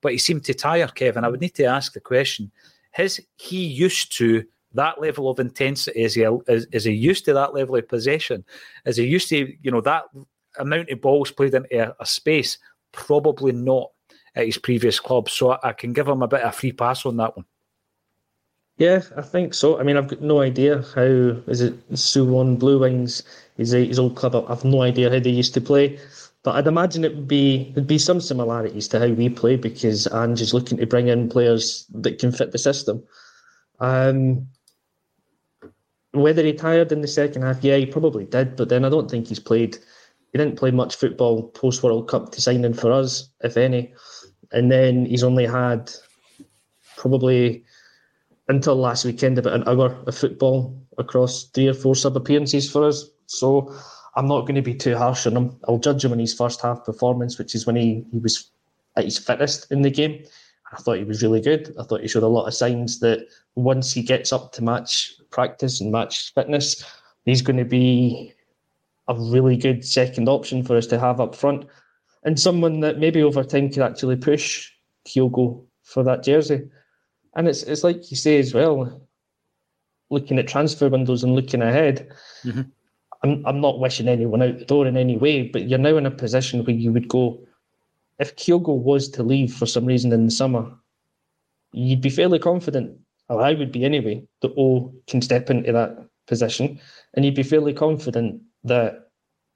but 0.00 0.12
he 0.12 0.18
seemed 0.18 0.44
to 0.44 0.54
tire, 0.54 0.88
Kevin. 0.88 1.24
I 1.24 1.28
would 1.28 1.40
need 1.40 1.54
to 1.54 1.64
ask 1.64 1.92
the 1.92 2.00
question: 2.00 2.50
Has 2.92 3.20
he 3.36 3.64
used 3.64 4.16
to 4.18 4.44
that 4.74 5.00
level 5.00 5.28
of 5.30 5.40
intensity? 5.40 6.02
Is 6.02 6.14
he 6.14 6.22
is, 6.48 6.66
is 6.72 6.84
he 6.84 6.92
used 6.92 7.24
to 7.26 7.34
that 7.34 7.54
level 7.54 7.76
of 7.76 7.88
possession? 7.88 8.44
Is 8.86 8.96
he 8.96 9.04
used 9.04 9.28
to 9.30 9.52
you 9.62 9.70
know 9.70 9.80
that 9.82 10.04
amount 10.58 10.90
of 10.90 11.00
balls 11.00 11.30
played 11.30 11.54
into 11.54 11.90
a, 11.90 11.94
a 12.00 12.06
space? 12.06 12.58
Probably 12.92 13.52
not 13.52 13.90
at 14.34 14.46
his 14.46 14.58
previous 14.58 15.00
club. 15.00 15.28
So 15.28 15.52
I, 15.52 15.70
I 15.70 15.72
can 15.72 15.92
give 15.92 16.08
him 16.08 16.22
a 16.22 16.28
bit 16.28 16.42
of 16.42 16.50
a 16.50 16.52
free 16.52 16.72
pass 16.72 17.06
on 17.06 17.16
that 17.18 17.36
one. 17.36 17.46
Yeah, 18.78 19.02
I 19.16 19.22
think 19.22 19.54
so. 19.54 19.78
I 19.78 19.82
mean, 19.82 19.96
I've 19.96 20.08
got 20.08 20.22
no 20.22 20.40
idea 20.40 20.82
how 20.94 21.02
is 21.46 21.60
it 21.60 21.90
Suwon 21.92 22.58
Blue 22.58 22.78
Wings, 22.80 23.22
his 23.56 23.70
his 23.70 23.98
old 23.98 24.16
club. 24.16 24.34
I've 24.48 24.64
no 24.64 24.82
idea 24.82 25.10
how 25.10 25.20
they 25.20 25.30
used 25.30 25.54
to 25.54 25.60
play, 25.60 25.98
but 26.42 26.56
I'd 26.56 26.66
imagine 26.66 27.04
it 27.04 27.14
would 27.14 27.28
be 27.28 27.70
there'd 27.74 27.86
be 27.86 27.98
some 27.98 28.20
similarities 28.20 28.88
to 28.88 28.98
how 28.98 29.08
we 29.08 29.28
play 29.28 29.56
because 29.56 30.08
Ange 30.12 30.40
is 30.40 30.54
looking 30.54 30.78
to 30.78 30.86
bring 30.86 31.08
in 31.08 31.28
players 31.28 31.86
that 31.94 32.18
can 32.18 32.32
fit 32.32 32.52
the 32.52 32.58
system. 32.58 33.02
Um, 33.78 34.48
whether 36.12 36.42
he 36.42 36.52
tired 36.52 36.92
in 36.92 37.00
the 37.00 37.08
second 37.08 37.42
half, 37.42 37.64
yeah, 37.64 37.76
he 37.76 37.86
probably 37.86 38.24
did. 38.24 38.56
But 38.56 38.68
then 38.68 38.84
I 38.84 38.88
don't 38.88 39.10
think 39.10 39.28
he's 39.28 39.40
played. 39.40 39.76
He 40.32 40.38
didn't 40.38 40.58
play 40.58 40.70
much 40.70 40.96
football 40.96 41.48
post 41.48 41.82
World 41.82 42.08
Cup 42.08 42.32
to 42.32 42.40
sign 42.40 42.64
in 42.64 42.74
for 42.74 42.92
us, 42.92 43.28
if 43.42 43.56
any. 43.56 43.92
And 44.52 44.70
then 44.70 45.06
he's 45.06 45.24
only 45.24 45.46
had 45.46 45.90
probably 46.96 47.64
until 48.48 48.76
last 48.76 49.04
weekend 49.04 49.38
about 49.38 49.54
an 49.54 49.66
hour 49.66 49.96
of 50.06 50.16
football 50.16 50.78
across 50.98 51.44
three 51.44 51.68
or 51.68 51.74
four 51.74 51.94
sub 51.94 52.16
appearances 52.16 52.70
for 52.70 52.86
us. 52.86 53.06
So 53.26 53.74
I'm 54.14 54.26
not 54.26 54.42
going 54.42 54.56
to 54.56 54.62
be 54.62 54.74
too 54.74 54.96
harsh 54.96 55.26
on 55.26 55.36
him. 55.36 55.56
I'll 55.66 55.78
judge 55.78 56.04
him 56.04 56.12
on 56.12 56.18
his 56.18 56.34
first 56.34 56.60
half 56.60 56.84
performance, 56.84 57.38
which 57.38 57.54
is 57.54 57.66
when 57.66 57.76
he, 57.76 58.04
he 58.12 58.18
was 58.18 58.50
at 58.96 59.04
his 59.04 59.18
fittest 59.18 59.70
in 59.72 59.82
the 59.82 59.90
game. 59.90 60.24
I 60.72 60.76
thought 60.76 60.98
he 60.98 61.04
was 61.04 61.22
really 61.22 61.40
good. 61.40 61.74
I 61.78 61.84
thought 61.84 62.00
he 62.00 62.08
showed 62.08 62.22
a 62.22 62.28
lot 62.28 62.46
of 62.46 62.54
signs 62.54 63.00
that 63.00 63.26
once 63.56 63.92
he 63.92 64.02
gets 64.02 64.32
up 64.32 64.52
to 64.52 64.64
match 64.64 65.12
practice 65.30 65.80
and 65.80 65.92
match 65.92 66.32
fitness, 66.34 66.82
he's 67.24 67.42
going 67.42 67.58
to 67.58 67.64
be 67.64 68.32
a 69.08 69.14
really 69.14 69.56
good 69.56 69.84
second 69.84 70.28
option 70.28 70.62
for 70.62 70.76
us 70.76 70.86
to 70.86 70.98
have 70.98 71.20
up 71.20 71.34
front, 71.34 71.66
and 72.24 72.38
someone 72.38 72.80
that 72.80 72.98
maybe 72.98 73.22
over 73.22 73.44
time 73.44 73.68
could 73.68 73.82
actually 73.82 74.16
push 74.16 74.70
Kyogo 75.06 75.64
for 75.82 76.02
that 76.04 76.22
jersey. 76.22 76.62
And 77.34 77.48
it's 77.48 77.62
it's 77.64 77.84
like 77.84 78.10
you 78.10 78.16
say 78.16 78.38
as 78.38 78.54
well, 78.54 79.02
looking 80.10 80.38
at 80.38 80.48
transfer 80.48 80.88
windows 80.88 81.24
and 81.24 81.34
looking 81.34 81.62
ahead. 81.62 82.08
Mm-hmm. 82.44 82.62
I'm 83.24 83.46
I'm 83.46 83.60
not 83.60 83.80
wishing 83.80 84.08
anyone 84.08 84.42
out 84.42 84.58
the 84.58 84.64
door 84.64 84.86
in 84.86 84.96
any 84.96 85.16
way, 85.16 85.48
but 85.48 85.68
you're 85.68 85.78
now 85.78 85.96
in 85.96 86.06
a 86.06 86.10
position 86.10 86.64
where 86.64 86.76
you 86.76 86.92
would 86.92 87.08
go 87.08 87.40
if 88.22 88.36
Kyogo 88.36 88.76
was 88.76 89.08
to 89.10 89.22
leave 89.22 89.52
for 89.52 89.66
some 89.66 89.84
reason 89.84 90.12
in 90.12 90.24
the 90.24 90.30
summer, 90.30 90.72
you'd 91.72 92.00
be 92.00 92.08
fairly 92.08 92.38
confident, 92.38 92.98
or 93.28 93.42
I 93.42 93.52
would 93.52 93.72
be 93.72 93.84
anyway, 93.84 94.26
that 94.40 94.54
O 94.56 94.94
can 95.08 95.20
step 95.20 95.50
into 95.50 95.72
that 95.72 95.98
position, 96.26 96.80
and 97.14 97.24
you'd 97.24 97.34
be 97.34 97.42
fairly 97.42 97.74
confident 97.74 98.40
that 98.64 99.10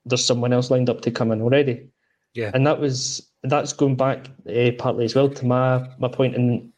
there's 0.04 0.24
someone 0.24 0.52
else 0.52 0.70
lined 0.70 0.90
up 0.90 1.00
to 1.02 1.10
come 1.10 1.30
in 1.32 1.40
already. 1.40 1.88
Yeah, 2.34 2.50
and 2.52 2.66
that 2.66 2.80
was 2.80 3.26
that's 3.44 3.72
going 3.72 3.96
back 3.96 4.28
uh, 4.48 4.72
partly 4.78 5.04
as 5.04 5.14
well 5.14 5.28
to 5.28 5.46
my 5.46 5.88
my 5.98 6.08
point 6.08 6.34
in 6.34 6.72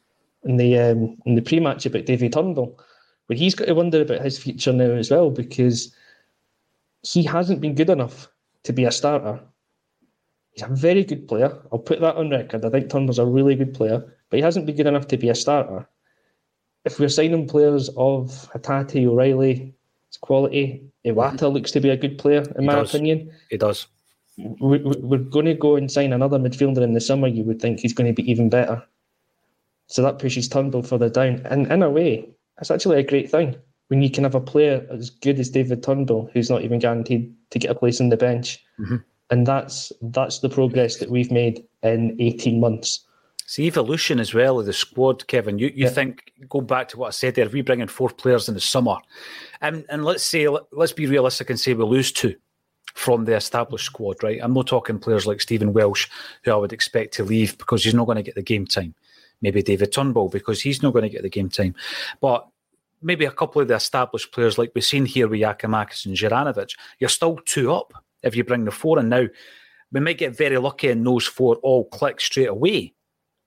in 0.45 0.57
the 0.57 0.79
um, 0.79 1.17
in 1.25 1.35
the 1.35 1.43
pre-match 1.43 1.87
about 1.87 2.05
David 2.05 2.33
Turnbull, 2.33 2.79
but 3.27 3.39
he's 3.39 3.55
got 3.55 3.67
to 3.67 3.75
wonder 3.75 4.03
about 4.03 4.23
his 4.23 4.39
future 4.39 4.73
now 4.73 4.91
as 4.93 5.11
well 5.11 5.31
because 5.31 5.95
he 7.03 7.23
hasn't 7.23 7.61
been 7.61 7.75
good 7.75 7.91
enough 7.91 8.29
to 8.65 8.73
be 8.73 8.85
a 8.85 8.93
starter 8.93 9.41
He's 10.59 10.69
a 10.69 10.75
very 10.75 11.05
good 11.05 11.29
player. 11.29 11.57
I'll 11.73 11.79
put 11.79 12.01
that 12.01 12.17
on 12.17 12.31
record. 12.31 12.65
I 12.65 12.71
think 12.71 12.91
Turnbull's 12.91 13.21
a 13.21 13.25
really 13.25 13.55
good 13.55 13.75
player, 13.75 14.05
but 14.29 14.39
he 14.39 14.43
hasn't 14.43 14.67
been 14.67 14.75
good 14.75 14.89
enough 14.89 15.07
to 15.09 15.17
be 15.17 15.29
a 15.29 15.35
starter. 15.35 15.89
If 16.85 16.99
we're 16.99 17.09
signing 17.09 17.47
players 17.47 17.89
of 17.91 18.51
Hatate, 18.53 19.07
O'Riley, 19.07 19.73
it's 20.09 20.17
quality. 20.17 20.83
Iwata 21.07 21.53
looks 21.53 21.71
to 21.73 21.81
be 21.81 21.91
a 21.91 21.97
good 21.97 22.19
player, 22.19 22.43
in 22.57 22.63
he 22.63 22.67
my 22.67 22.75
does. 22.75 22.93
opinion. 22.93 23.31
He 23.51 23.57
does. 23.57 23.87
We're 24.37 25.19
going 25.19 25.47
to 25.47 25.55
go 25.55 25.77
and 25.77 25.91
sign 25.93 26.13
another 26.13 26.41
midfielder 26.41 26.83
in 26.83 26.93
the 26.93 27.01
summer. 27.01 27.29
You 27.29 27.45
would 27.45 27.63
think 27.63 27.79
he's 27.79 27.93
going 27.93 28.13
to 28.13 28.23
be 28.23 28.29
even 28.29 28.51
better. 28.51 28.83
So 29.87 30.03
that 30.03 30.19
pushes 30.19 30.49
Turnbull 30.49 30.83
further 30.83 31.09
down. 31.09 31.43
And 31.45 31.71
in 31.71 31.85
a 31.85 31.91
way, 31.91 32.29
it's 32.61 32.73
actually 32.73 32.99
a 32.99 33.07
great 33.07 33.31
thing 33.31 33.55
when 33.89 34.03
you 34.03 34.11
can 34.11 34.25
have 34.25 34.35
a 34.35 34.41
player 34.41 34.85
as 34.91 35.11
good 35.11 35.39
as 35.39 35.51
David 35.51 35.85
Turnbull, 35.85 36.31
who's 36.33 36.51
not 36.51 36.63
even 36.63 36.81
guaranteed 36.81 37.33
to 37.51 37.61
get 37.61 37.71
a 37.71 37.77
place 37.77 38.01
on 38.01 38.09
the 38.09 38.17
bench. 38.17 38.59
Mm-hmm 38.81 38.97
and 39.31 39.47
that's 39.47 39.93
that's 40.01 40.39
the 40.41 40.49
progress 40.49 40.97
that 40.97 41.11
we've 41.11 41.31
made 41.31 41.65
in 41.83 42.17
18 42.19 42.61
months. 42.61 43.05
It's 43.45 43.57
the 43.57 43.67
evolution 43.67 44.21
as 44.21 44.35
well 44.35 44.61
of 44.61 44.67
the 44.67 44.73
squad, 44.73 45.27
Kevin. 45.27 45.59
You 45.59 45.69
you 45.69 45.85
yeah. 45.85 45.91
think 45.91 46.33
go 46.49 46.61
back 46.61 46.89
to 46.89 46.99
what 46.99 47.09
I 47.09 47.11
said 47.11 47.35
there? 47.35 47.47
If 47.47 47.53
we 47.53 47.63
bring 47.63 47.81
in 47.81 47.89
four 47.89 48.11
players 48.11 48.49
in 48.49 48.55
the 48.55 48.61
summer, 48.61 48.97
and 49.61 49.85
and 49.89 50.05
let's 50.05 50.23
say 50.23 50.49
let's 50.73 50.93
be 50.93 51.07
realistic 51.07 51.51
and 51.51 51.59
say 51.59 51.75
we 51.75 51.85
lose 51.85 52.13
two 52.13 52.35
from 52.95 53.25
the 53.25 53.37
established 53.37 53.87
squad, 53.87 54.23
right? 54.23 54.41
I'm 54.43 54.55
not 54.55 54.67
talking 54.67 54.99
players 54.99 55.27
like 55.27 55.41
Stephen 55.41 55.73
Welsh, 55.73 56.09
who 56.43 56.51
I 56.51 56.57
would 56.57 56.73
expect 56.73 57.15
to 57.15 57.25
leave 57.25 57.57
because 57.57 57.85
he's 57.85 57.95
not 57.95 58.07
going 58.07 58.17
to 58.17 58.23
get 58.23 58.35
the 58.35 58.43
game 58.43 58.67
time. 58.67 58.95
Maybe 59.41 59.63
David 59.63 59.93
Turnbull 59.93 60.31
because 60.31 60.61
he's 60.61 60.83
not 60.83 60.93
going 60.93 61.05
to 61.05 61.09
get 61.09 61.23
the 61.23 61.29
game 61.29 61.49
time, 61.49 61.75
but 62.21 62.49
maybe 63.01 63.25
a 63.25 63.31
couple 63.31 63.63
of 63.63 63.69
the 63.69 63.75
established 63.75 64.33
players 64.33 64.59
like 64.59 64.73
we've 64.75 64.85
seen 64.85 65.07
here 65.07 65.29
with 65.29 65.41
Giakoumakis 65.41 66.07
and 66.07 66.17
Juranovic, 66.17 66.77
you're 66.99 67.09
still 67.09 67.39
two 67.47 67.73
up 67.73 67.93
if 68.23 68.37
you 68.37 68.45
bring 68.45 68.65
the 68.65 68.71
four 68.71 68.99
in 68.99 69.09
now. 69.09 69.27
We 69.93 70.01
might 70.01 70.19
get 70.19 70.37
very 70.37 70.59
lucky 70.59 70.89
and 70.89 71.07
those 71.07 71.27
four 71.27 71.57
all 71.57 71.85
click 71.87 72.21
straight 72.21 72.49
away. 72.49 72.95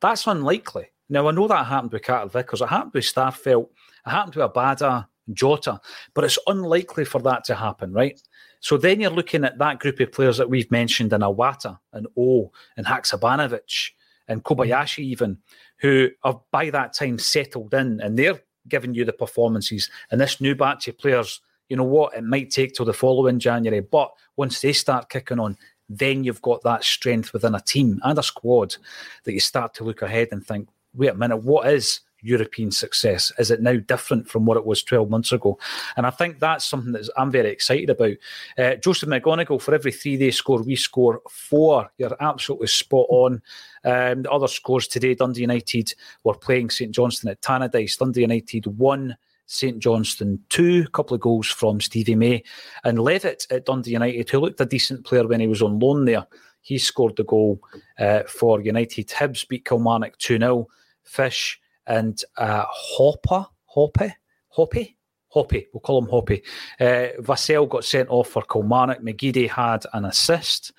That's 0.02 0.26
unlikely. 0.28 0.92
Now, 1.10 1.28
I 1.28 1.32
know 1.32 1.48
that 1.48 1.66
happened 1.66 1.92
with 1.92 2.04
Carter 2.04 2.30
Vickers, 2.30 2.62
it 2.62 2.70
happened 2.70 2.94
with 2.94 3.04
Starfelt, 3.04 3.68
it 4.06 4.10
happened 4.10 4.36
with 4.36 4.52
Abada, 4.52 5.08
Jota, 5.34 5.80
but 6.14 6.24
it's 6.24 6.40
unlikely 6.48 7.06
for 7.06 7.20
that 7.22 7.44
to 7.46 7.56
happen, 7.56 7.92
right? 7.92 8.20
So 8.62 8.78
then 8.78 9.00
you're 9.00 9.12
looking 9.12 9.44
at 9.44 9.58
that 9.58 9.80
group 9.80 10.00
of 10.00 10.12
players 10.12 10.38
that 10.38 10.50
we've 10.50 10.72
mentioned 10.72 11.14
in 11.14 11.22
Iwata 11.22 11.80
and 11.94 12.08
O 12.18 12.52
and 12.78 12.86
Haksabanovic 12.86 13.90
and 14.28 14.44
Kobayashi 14.44 15.00
even, 15.00 15.38
who 15.78 16.10
have 16.24 16.40
by 16.52 16.70
that 16.70 16.94
time 16.94 17.20
settled 17.20 17.74
in 17.74 18.00
and 18.02 18.18
they're 18.18 18.40
giving 18.68 18.94
you 18.94 19.04
the 19.04 19.14
performances. 19.14 19.90
And 20.12 20.22
this 20.22 20.40
new 20.40 20.56
batch 20.56 20.88
of 20.88 20.98
players, 20.98 21.42
you 21.72 21.78
know 21.78 21.86
what, 21.86 22.14
it 22.14 22.26
might 22.26 22.52
take 22.52 22.74
till 22.74 22.86
the 22.86 22.92
following 22.92 23.40
January, 23.40 23.80
but 23.80 24.12
once 24.36 24.60
they 24.60 24.74
start 24.74 25.08
kicking 25.08 25.40
on, 25.40 25.58
then 25.88 26.22
you've 26.22 26.42
got 26.42 26.62
that 26.64 26.84
strength 26.84 27.32
within 27.32 27.56
a 27.56 27.62
team 27.62 27.98
and 28.04 28.20
a 28.20 28.24
squad 28.24 28.76
that 29.24 29.32
you 29.32 29.40
start 29.40 29.74
to 29.76 29.86
look 29.86 30.02
ahead 30.02 30.28
and 30.34 30.46
think, 30.46 30.68
wait 30.94 31.12
a 31.12 31.16
minute, 31.16 31.38
what 31.38 31.72
is 31.72 32.02
European 32.20 32.72
success? 32.72 33.32
Is 33.40 33.52
it 33.52 33.62
now 33.62 33.78
different 33.78 34.28
from 34.28 34.46
what 34.46 34.58
it 34.58 34.66
was 34.66 34.84
12 34.84 35.10
months 35.10 35.32
ago? 35.32 35.58
And 35.96 36.06
I 36.06 36.10
think 36.10 36.40
that's 36.40 36.66
something 36.66 36.92
that 36.92 37.10
I'm 37.16 37.32
very 37.32 37.50
excited 37.50 37.90
about. 37.90 38.18
Uh, 38.58 38.76
Joseph 38.76 39.08
McGonigal, 39.08 39.62
for 39.62 39.74
every 39.74 39.94
three 39.94 40.18
they 40.18 40.32
score, 40.32 40.62
we 40.62 40.76
score 40.76 41.22
four. 41.30 41.90
You're 41.98 42.18
absolutely 42.20 42.68
spot 42.68 43.08
on. 43.08 43.42
Um, 43.86 44.24
the 44.24 44.32
other 44.32 44.50
scores 44.50 44.90
today, 44.90 45.16
Dundee 45.16 45.40
United 45.40 45.94
were 46.26 46.36
playing 46.36 46.70
St 46.70 46.92
Johnstone 46.92 47.32
at 47.32 47.42
Tannadice. 47.42 47.98
Dundee 47.98 48.22
United 48.22 48.68
won. 48.78 49.16
St 49.52 49.80
Johnstone 49.80 50.40
two, 50.50 50.86
a 50.88 50.92
couple 50.92 51.14
of 51.14 51.22
goals 51.22 51.48
from 51.48 51.82
Stevie 51.82 52.16
May. 52.16 52.44
And 52.84 53.00
Levitt 53.00 53.46
at 53.50 53.66
Dundee 53.66 53.92
United, 53.92 54.30
who 54.30 54.40
looked 54.40 54.62
a 54.62 54.66
decent 54.66 55.06
player 55.06 55.28
when 55.28 55.42
he 55.42 55.48
was 55.48 55.62
on 55.62 55.78
loan 55.78 56.06
there, 56.06 56.26
he 56.62 56.78
scored 56.78 57.18
the 57.18 57.26
goal 57.26 57.60
uh, 58.00 58.24
for 58.24 58.62
United. 58.62 59.10
Hibs 59.10 59.48
beat 59.48 59.66
Kilmarnock 59.66 60.18
2 60.20 60.38
0. 60.38 60.68
Fish 61.04 61.60
and 61.88 62.24
uh, 62.38 62.64
Hopper, 62.70 63.46
Hoppy, 63.66 64.14
Hoppy, 64.50 64.98
Hoppy, 65.30 65.68
we'll 65.74 65.82
call 65.82 66.02
him 66.02 66.10
Hoppy. 66.10 66.44
Uh, 66.80 67.08
Vassell 67.20 67.68
got 67.68 67.84
sent 67.84 68.10
off 68.10 68.30
for 68.30 68.44
Kilmarnock. 68.44 69.02
McGeady 69.02 69.50
had 69.50 69.86
an 69.94 70.06
assist. 70.06 70.72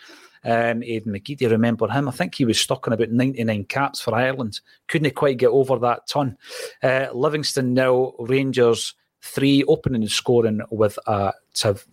Um, 0.45 0.83
Aidan 0.83 1.13
McGeady, 1.13 1.51
remember 1.51 1.89
him? 1.89 2.09
I 2.09 2.13
think 2.13 2.35
he 2.35 2.45
was 2.45 2.61
stuck 2.61 2.87
on 2.87 2.93
about 2.93 3.11
99 3.11 3.65
caps 3.65 4.01
for 4.01 4.15
Ireland. 4.15 4.61
Couldn't 4.89 5.15
quite 5.15 5.39
get 5.39 5.51
over 5.51 5.79
that 5.79 6.07
ton. 6.09 6.37
Uh, 6.83 7.07
Livingston 7.13 7.75
nil, 7.75 8.15
Rangers 8.19 8.95
three, 9.23 9.63
opening 9.65 10.03
and 10.03 10.11
scoring 10.11 10.61
with 10.71 10.99
a 11.07 11.33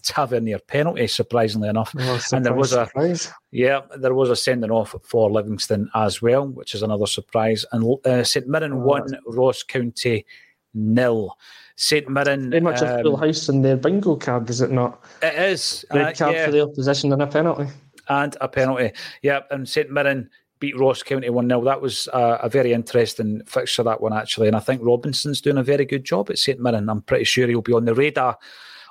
Tavernier 0.01 0.59
penalty, 0.59 1.07
surprisingly 1.07 1.69
enough. 1.69 1.93
Oh, 1.97 2.19
and 2.33 2.45
there 2.45 2.53
was 2.53 2.71
surprise. 2.71 3.27
a 3.27 3.33
yeah, 3.51 3.81
there 3.97 4.15
was 4.15 4.29
a 4.29 4.35
sending 4.35 4.71
off 4.71 4.95
for 5.03 5.29
Livingston 5.29 5.89
as 5.93 6.21
well, 6.21 6.47
which 6.47 6.73
is 6.73 6.81
another 6.81 7.05
surprise. 7.05 7.65
And 7.71 7.97
uh, 8.05 8.23
St 8.23 8.47
Mirren 8.47 8.73
Oh, 8.73 8.77
one, 8.77 9.17
Ross 9.27 9.63
County 9.63 10.25
nil. 10.73 11.37
St 11.75 12.09
Mirren, 12.09 12.49
Very 12.49 12.61
much 12.61 12.81
a 12.81 12.97
um, 12.97 13.03
full 13.03 13.17
house 13.17 13.47
in 13.47 13.61
their 13.61 13.77
bingo 13.77 14.15
card, 14.17 14.49
is 14.49 14.59
it 14.59 14.71
not? 14.71 15.01
it 15.21 15.33
is 15.35 15.85
Red 15.93 16.07
uh, 16.07 16.13
card 16.13 16.35
yeah. 16.35 16.45
for 16.45 16.51
the 16.51 16.63
opposition 16.63 17.13
and 17.13 17.21
a 17.21 17.27
penalty. 17.27 17.67
And 18.09 18.35
a 18.41 18.47
penalty. 18.47 18.91
Yep, 19.21 19.47
and 19.51 19.67
St 19.67 19.89
Mirren 19.89 20.29
beat 20.59 20.77
Ross 20.77 21.03
County 21.03 21.29
1 21.29 21.47
0. 21.47 21.63
That 21.63 21.81
was 21.81 22.07
uh, 22.09 22.37
a 22.41 22.49
very 22.49 22.73
interesting 22.73 23.41
fixture, 23.45 23.83
that 23.83 24.01
one, 24.01 24.13
actually. 24.13 24.47
And 24.47 24.55
I 24.55 24.59
think 24.59 24.81
Robinson's 24.83 25.41
doing 25.41 25.57
a 25.57 25.63
very 25.63 25.85
good 25.85 26.03
job 26.03 26.29
at 26.29 26.37
St 26.37 26.59
Mirren. 26.59 26.89
I'm 26.89 27.01
pretty 27.01 27.23
sure 27.23 27.47
he'll 27.47 27.61
be 27.61 27.73
on 27.73 27.85
the 27.85 27.95
radar 27.95 28.37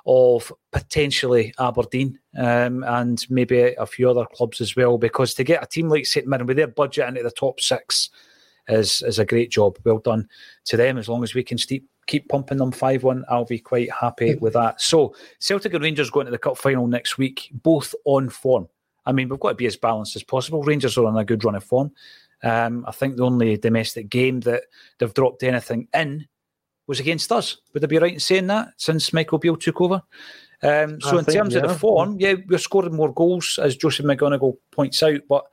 of 0.05 0.51
potentially 0.71 1.53
Aberdeen 1.59 2.17
um, 2.37 2.83
and 2.83 3.23
maybe 3.29 3.75
a 3.77 3.85
few 3.85 4.09
other 4.09 4.25
clubs 4.33 4.61
as 4.61 4.75
well, 4.75 4.97
because 4.97 5.33
to 5.35 5.43
get 5.43 5.63
a 5.63 5.67
team 5.67 5.89
like 5.89 6.05
St 6.05 6.27
Mirren 6.27 6.47
with 6.47 6.57
their 6.57 6.67
budget 6.67 7.07
into 7.07 7.21
the 7.21 7.31
top 7.31 7.59
six 7.59 8.09
is, 8.67 9.01
is 9.03 9.19
a 9.19 9.25
great 9.25 9.51
job. 9.51 9.77
Well 9.83 9.99
done 9.99 10.27
to 10.65 10.77
them. 10.77 10.97
As 10.97 11.09
long 11.09 11.23
as 11.23 11.33
we 11.33 11.43
can 11.43 11.57
keep 11.57 11.87
keep 12.07 12.27
pumping 12.27 12.57
them 12.57 12.71
5 12.71 13.03
1, 13.03 13.25
I'll 13.29 13.45
be 13.45 13.59
quite 13.59 13.91
happy 13.91 14.33
with 14.35 14.53
that. 14.53 14.81
So, 14.81 15.15
Celtic 15.37 15.75
and 15.75 15.83
Rangers 15.83 16.09
going 16.09 16.25
to 16.25 16.31
the 16.31 16.39
Cup 16.39 16.57
final 16.57 16.87
next 16.87 17.19
week, 17.19 17.51
both 17.53 17.93
on 18.03 18.29
form. 18.29 18.67
I 19.09 19.11
mean, 19.11 19.27
we've 19.27 19.39
got 19.39 19.49
to 19.49 19.55
be 19.55 19.65
as 19.65 19.75
balanced 19.75 20.15
as 20.15 20.23
possible. 20.23 20.61
Rangers 20.61 20.97
are 20.97 21.05
on 21.05 21.17
a 21.17 21.25
good 21.25 21.43
run 21.43 21.55
of 21.55 21.63
form. 21.63 21.91
Um, 22.43 22.85
I 22.87 22.91
think 22.91 23.15
the 23.15 23.25
only 23.25 23.57
domestic 23.57 24.07
game 24.07 24.41
that 24.41 24.63
they've 24.97 25.13
dropped 25.13 25.41
anything 25.41 25.87
in 25.93 26.27
was 26.85 26.99
against 26.99 27.31
us. 27.31 27.57
Would 27.73 27.83
I 27.83 27.87
be 27.87 27.97
right 27.97 28.13
in 28.13 28.19
saying 28.19 28.47
that 28.47 28.69
since 28.77 29.11
Michael 29.11 29.39
Beale 29.39 29.57
took 29.57 29.81
over? 29.81 30.03
Um, 30.61 31.01
so, 31.01 31.15
I 31.15 31.19
in 31.19 31.25
think, 31.25 31.37
terms 31.37 31.55
of 31.55 31.63
the 31.63 31.73
form, 31.73 32.17
yeah, 32.19 32.35
we're 32.47 32.59
scoring 32.59 32.95
more 32.95 33.11
goals, 33.13 33.59
as 33.61 33.75
Joseph 33.75 34.05
McGonigal 34.05 34.57
points 34.71 35.01
out, 35.01 35.21
but 35.27 35.45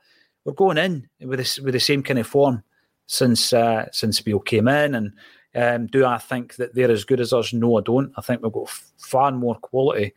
we're 0.45 0.53
going 0.53 0.77
in 0.77 1.09
with 1.21 1.39
this, 1.39 1.59
with 1.59 1.73
the 1.73 1.79
same 1.79 2.03
kind 2.03 2.19
of 2.19 2.27
form 2.27 2.63
since 3.07 3.53
uh, 3.53 3.87
since 3.91 4.21
Beale 4.21 4.39
came 4.39 4.67
in. 4.67 4.95
And 4.95 5.13
um, 5.55 5.87
do 5.87 6.05
I 6.05 6.17
think 6.17 6.55
that 6.57 6.75
they're 6.75 6.91
as 6.91 7.05
good 7.05 7.19
as 7.19 7.33
us? 7.33 7.53
No, 7.53 7.77
I 7.77 7.81
don't. 7.81 8.13
I 8.17 8.21
think 8.21 8.41
we've 8.41 8.51
got 8.51 8.67
f- 8.67 8.91
far 8.97 9.31
more 9.31 9.55
quality. 9.55 10.13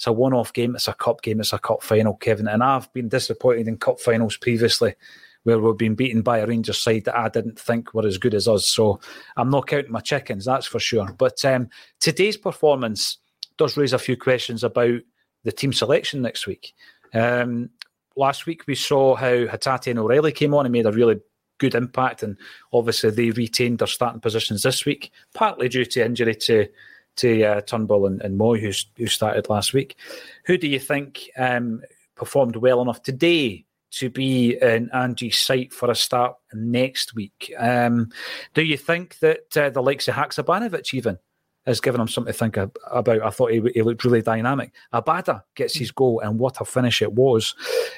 It's 0.00 0.06
a 0.06 0.12
one-off 0.12 0.54
game. 0.54 0.76
It's 0.76 0.88
a 0.88 0.94
cup 0.94 1.20
game. 1.20 1.40
It's 1.40 1.52
a 1.52 1.58
cup 1.58 1.82
final, 1.82 2.14
Kevin. 2.14 2.48
And 2.48 2.62
I've 2.62 2.90
been 2.94 3.10
disappointed 3.10 3.68
in 3.68 3.76
cup 3.76 4.00
finals 4.00 4.38
previously, 4.38 4.94
where 5.42 5.58
we've 5.58 5.76
been 5.76 5.94
beaten 5.94 6.22
by 6.22 6.38
a 6.38 6.46
Rangers 6.46 6.78
side 6.78 7.04
that 7.04 7.18
I 7.18 7.28
didn't 7.28 7.58
think 7.58 7.92
were 7.92 8.06
as 8.06 8.16
good 8.16 8.32
as 8.32 8.48
us. 8.48 8.64
So 8.64 8.98
I'm 9.36 9.50
not 9.50 9.66
counting 9.66 9.92
my 9.92 10.00
chickens, 10.00 10.46
that's 10.46 10.64
for 10.64 10.80
sure. 10.80 11.12
But 11.18 11.44
um, 11.44 11.68
today's 12.00 12.38
performance 12.38 13.18
does 13.58 13.76
raise 13.76 13.92
a 13.92 13.98
few 13.98 14.16
questions 14.16 14.64
about 14.64 15.00
the 15.44 15.52
team 15.52 15.74
selection 15.74 16.22
next 16.22 16.46
week. 16.46 16.72
Um, 17.12 17.68
last 18.16 18.46
week 18.46 18.62
we 18.66 18.76
saw 18.76 19.16
how 19.16 19.26
Hatate 19.28 19.88
and 19.90 19.98
O'Riley 19.98 20.32
came 20.32 20.54
on 20.54 20.64
and 20.64 20.72
made 20.72 20.86
a 20.86 20.92
really 20.92 21.20
good 21.58 21.74
impact, 21.74 22.22
and 22.22 22.38
obviously 22.72 23.10
they 23.10 23.32
retained 23.32 23.80
their 23.80 23.86
starting 23.86 24.22
positions 24.22 24.62
this 24.62 24.86
week, 24.86 25.12
partly 25.34 25.68
due 25.68 25.84
to 25.84 26.02
injury 26.02 26.36
to 26.36 26.68
to 27.20 27.44
uh, 27.44 27.60
Turnbull 27.60 28.06
and, 28.06 28.20
and 28.22 28.38
Mooy, 28.38 28.60
who, 28.60 28.72
who 28.96 29.06
started 29.06 29.48
last 29.48 29.72
week. 29.72 29.96
Who 30.44 30.58
do 30.58 30.68
you 30.68 30.78
think 30.78 31.30
um, 31.36 31.82
performed 32.16 32.56
well 32.56 32.82
enough 32.82 33.02
today 33.02 33.64
to 33.92 34.08
be 34.08 34.56
in 34.60 34.88
Angie's 34.92 35.38
sight 35.38 35.72
for 35.72 35.90
a 35.90 35.94
start 35.94 36.36
next 36.52 37.14
week? 37.14 37.52
Um, 37.58 38.10
do 38.54 38.62
you 38.62 38.76
think 38.76 39.18
that 39.18 39.56
uh, 39.56 39.70
the 39.70 39.82
likes 39.82 40.08
of 40.08 40.14
Haksabanovic 40.14 40.94
even 40.94 41.18
has 41.66 41.80
given 41.80 42.00
him 42.00 42.08
something 42.08 42.32
to 42.32 42.38
think 42.38 42.56
ab- 42.56 42.76
about? 42.90 43.22
I 43.22 43.30
thought 43.30 43.52
he, 43.52 43.60
he 43.74 43.82
looked 43.82 44.04
really 44.04 44.22
dynamic. 44.22 44.72
Abada 44.92 45.42
gets 45.54 45.74
his 45.76 45.90
goal, 45.90 46.20
and 46.20 46.38
what 46.38 46.60
a 46.60 46.64
finish 46.64 47.02
it 47.02 47.12
was. 47.12 47.54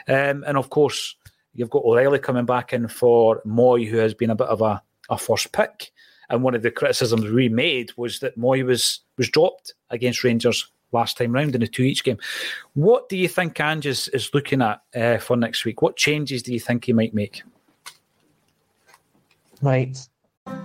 Um, 0.08 0.44
and 0.46 0.56
of 0.56 0.70
course, 0.70 1.14
you've 1.54 1.70
got 1.70 1.84
O'Riley 1.84 2.18
coming 2.18 2.46
back 2.46 2.72
in 2.72 2.88
for 2.88 3.42
Mooy, 3.46 3.86
who 3.86 3.98
has 3.98 4.14
been 4.14 4.30
a 4.30 4.36
bit 4.36 4.48
of 4.48 4.62
a, 4.62 4.82
a 5.10 5.18
first 5.18 5.52
pick. 5.52 5.92
And 6.32 6.42
one 6.42 6.54
of 6.54 6.62
the 6.62 6.70
criticisms 6.70 7.30
we 7.30 7.48
made 7.50 7.92
was 7.96 8.18
that 8.20 8.38
Mooy 8.38 8.64
was 8.64 9.00
was 9.18 9.28
dropped 9.28 9.74
against 9.90 10.24
Rangers 10.24 10.66
last 10.90 11.18
time 11.18 11.32
round 11.32 11.54
in 11.54 11.62
a 11.62 11.66
two 11.66 11.82
each 11.82 12.04
game. 12.04 12.18
What 12.72 13.08
do 13.10 13.16
you 13.18 13.28
think 13.28 13.60
Ange 13.60 13.86
is, 13.86 14.08
is 14.08 14.30
looking 14.32 14.62
at 14.62 14.80
uh, 14.96 15.18
for 15.18 15.36
next 15.36 15.64
week? 15.64 15.82
What 15.82 15.96
changes 15.96 16.42
do 16.42 16.52
you 16.52 16.58
think 16.58 16.86
he 16.86 16.92
might 16.94 17.14
make? 17.14 17.42
Right. 19.60 19.96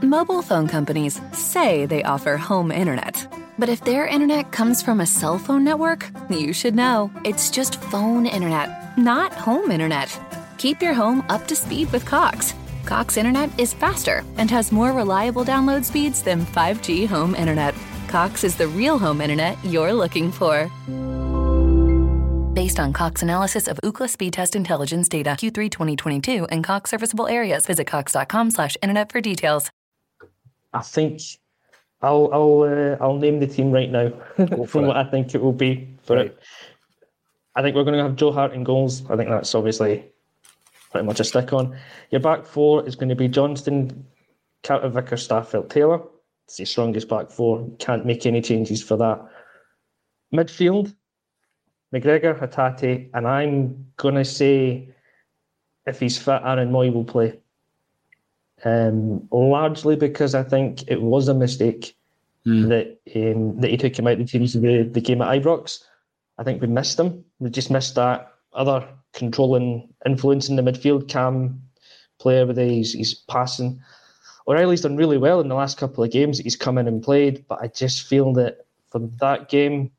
Mobile 0.01 0.41
phone 0.41 0.67
companies 0.67 1.21
say 1.33 1.85
they 1.85 2.01
offer 2.03 2.37
home 2.37 2.71
internet. 2.71 3.27
But 3.59 3.69
if 3.69 3.83
their 3.83 4.07
internet 4.07 4.51
comes 4.51 4.81
from 4.81 5.01
a 5.01 5.05
cell 5.05 5.37
phone 5.37 5.63
network, 5.63 6.09
you 6.29 6.53
should 6.53 6.75
know. 6.75 7.11
It's 7.25 7.49
just 7.51 7.81
phone 7.81 8.25
internet, 8.25 8.97
not 8.97 9.33
home 9.33 9.69
internet. 9.71 10.17
Keep 10.57 10.81
your 10.81 10.93
home 10.93 11.25
up 11.29 11.47
to 11.47 11.55
speed 11.55 11.91
with 11.91 12.05
Cox. 12.05 12.53
Cox 12.87 13.17
internet 13.17 13.49
is 13.59 13.73
faster 13.73 14.23
and 14.37 14.49
has 14.49 14.71
more 14.71 14.93
reliable 14.93 15.43
download 15.43 15.83
speeds 15.83 16.21
than 16.23 16.45
5G 16.45 17.05
home 17.05 17.35
internet. 17.35 17.75
Cox 18.07 18.45
is 18.45 18.55
the 18.55 18.67
real 18.69 18.97
home 18.97 19.19
internet 19.19 19.57
you're 19.65 19.91
looking 19.93 20.31
for. 20.31 20.71
Based 22.53 22.79
on 22.79 22.93
Cox 22.93 23.21
analysis 23.21 23.67
of 23.67 23.77
Ookla 23.83 24.09
speed 24.09 24.31
test 24.33 24.55
intelligence 24.55 25.09
data 25.09 25.31
Q3 25.31 25.69
2022 25.69 26.45
and 26.45 26.63
Cox 26.63 26.89
serviceable 26.89 27.27
areas, 27.27 27.65
visit 27.65 27.85
Cox.com/slash/internet 27.87 29.11
for 29.11 29.19
details. 29.19 29.69
I 30.73 30.81
think 30.81 31.19
I'll 32.01 32.29
I'll 32.31 32.61
uh, 32.63 32.97
I'll 33.03 33.17
name 33.17 33.39
the 33.41 33.47
team 33.47 33.71
right 33.71 33.91
now 33.91 34.09
from 34.65 34.85
it. 34.85 34.87
what 34.87 34.95
I 34.97 35.03
think 35.03 35.35
it 35.35 35.41
will 35.41 35.51
be 35.51 35.89
for 36.03 36.15
Right. 36.15 36.27
it. 36.27 36.39
I 37.53 37.61
think 37.61 37.75
we're 37.75 37.83
going 37.83 37.97
to 37.97 38.03
have 38.03 38.15
Joe 38.15 38.31
Hart 38.31 38.53
in 38.53 38.63
goals. 38.63 39.03
I 39.09 39.17
think 39.17 39.29
that's 39.29 39.53
obviously 39.53 40.05
pretty 40.97 41.05
much 41.05 41.19
a 41.19 41.23
stick 41.23 41.53
on. 41.53 41.77
Your 42.09 42.21
back 42.21 42.47
four 42.47 42.87
is 42.87 42.95
going 42.95 43.09
to 43.09 43.15
be 43.15 43.27
Johnston, 43.27 44.03
Carter 44.63 44.89
Vickers, 44.89 45.27
Starfelt, 45.27 45.69
Taylor. 45.69 46.01
It's 46.45 46.57
the 46.57 46.65
strongest 46.65 47.07
back 47.07 47.29
four. 47.29 47.69
Can't 47.77 48.03
make 48.03 48.25
any 48.25 48.41
changes 48.41 48.81
for 48.81 48.97
that. 48.97 49.23
Midfield, 50.33 50.95
McGregor, 51.93 52.39
Hatate, 52.39 53.11
and 53.13 53.27
I'm 53.27 53.85
going 53.97 54.15
to 54.15 54.25
say 54.25 54.89
if 55.85 55.99
he's 55.99 56.17
fit, 56.17 56.41
Aaron 56.43 56.71
Mooy 56.71 56.91
will 56.91 57.05
play. 57.05 57.39
Um, 58.65 59.27
largely 59.31 59.95
because 59.95 60.33
I 60.33 60.41
think 60.41 60.83
it 60.87 60.99
was 60.99 61.27
a 61.27 61.33
mistake 61.35 61.95
that 62.43 62.97
um, 63.15 63.61
that 63.61 63.69
he 63.69 63.77
took 63.77 63.99
him 63.99 64.07
out 64.07 64.13
of 64.13 64.19
the 64.19 64.25
teams 64.25 64.55
of 64.55 64.63
the, 64.63 64.89
the 64.91 65.01
game 65.01 65.21
at 65.21 65.27
Ibrox. 65.27 65.83
I 66.39 66.43
think 66.43 66.59
we 66.59 66.67
missed 66.67 66.99
him. 66.99 67.23
We 67.37 67.51
just 67.51 67.69
missed 67.69 67.93
that 67.95 68.33
other 68.53 68.87
controlling 69.17 69.89
influence 70.05 70.47
in 70.47 70.55
the 70.55 70.61
midfield. 70.61 71.09
Cam 71.09 71.61
player 72.19 72.45
with 72.45 72.57
his, 72.57 72.93
his 72.93 73.13
passing. 73.13 73.81
O'Riley's 74.47 74.81
done 74.81 74.95
really 74.95 75.17
well 75.17 75.41
in 75.41 75.49
the 75.49 75.55
last 75.55 75.77
couple 75.77 76.03
of 76.03 76.11
games 76.11 76.37
that 76.37 76.43
he's 76.43 76.55
come 76.55 76.77
in 76.77 76.87
and 76.87 77.03
played, 77.03 77.45
but 77.49 77.59
I 77.61 77.67
just 77.67 78.07
feel 78.07 78.31
that 78.33 78.65
for 78.89 78.99
that 79.19 79.49
game, 79.49 79.91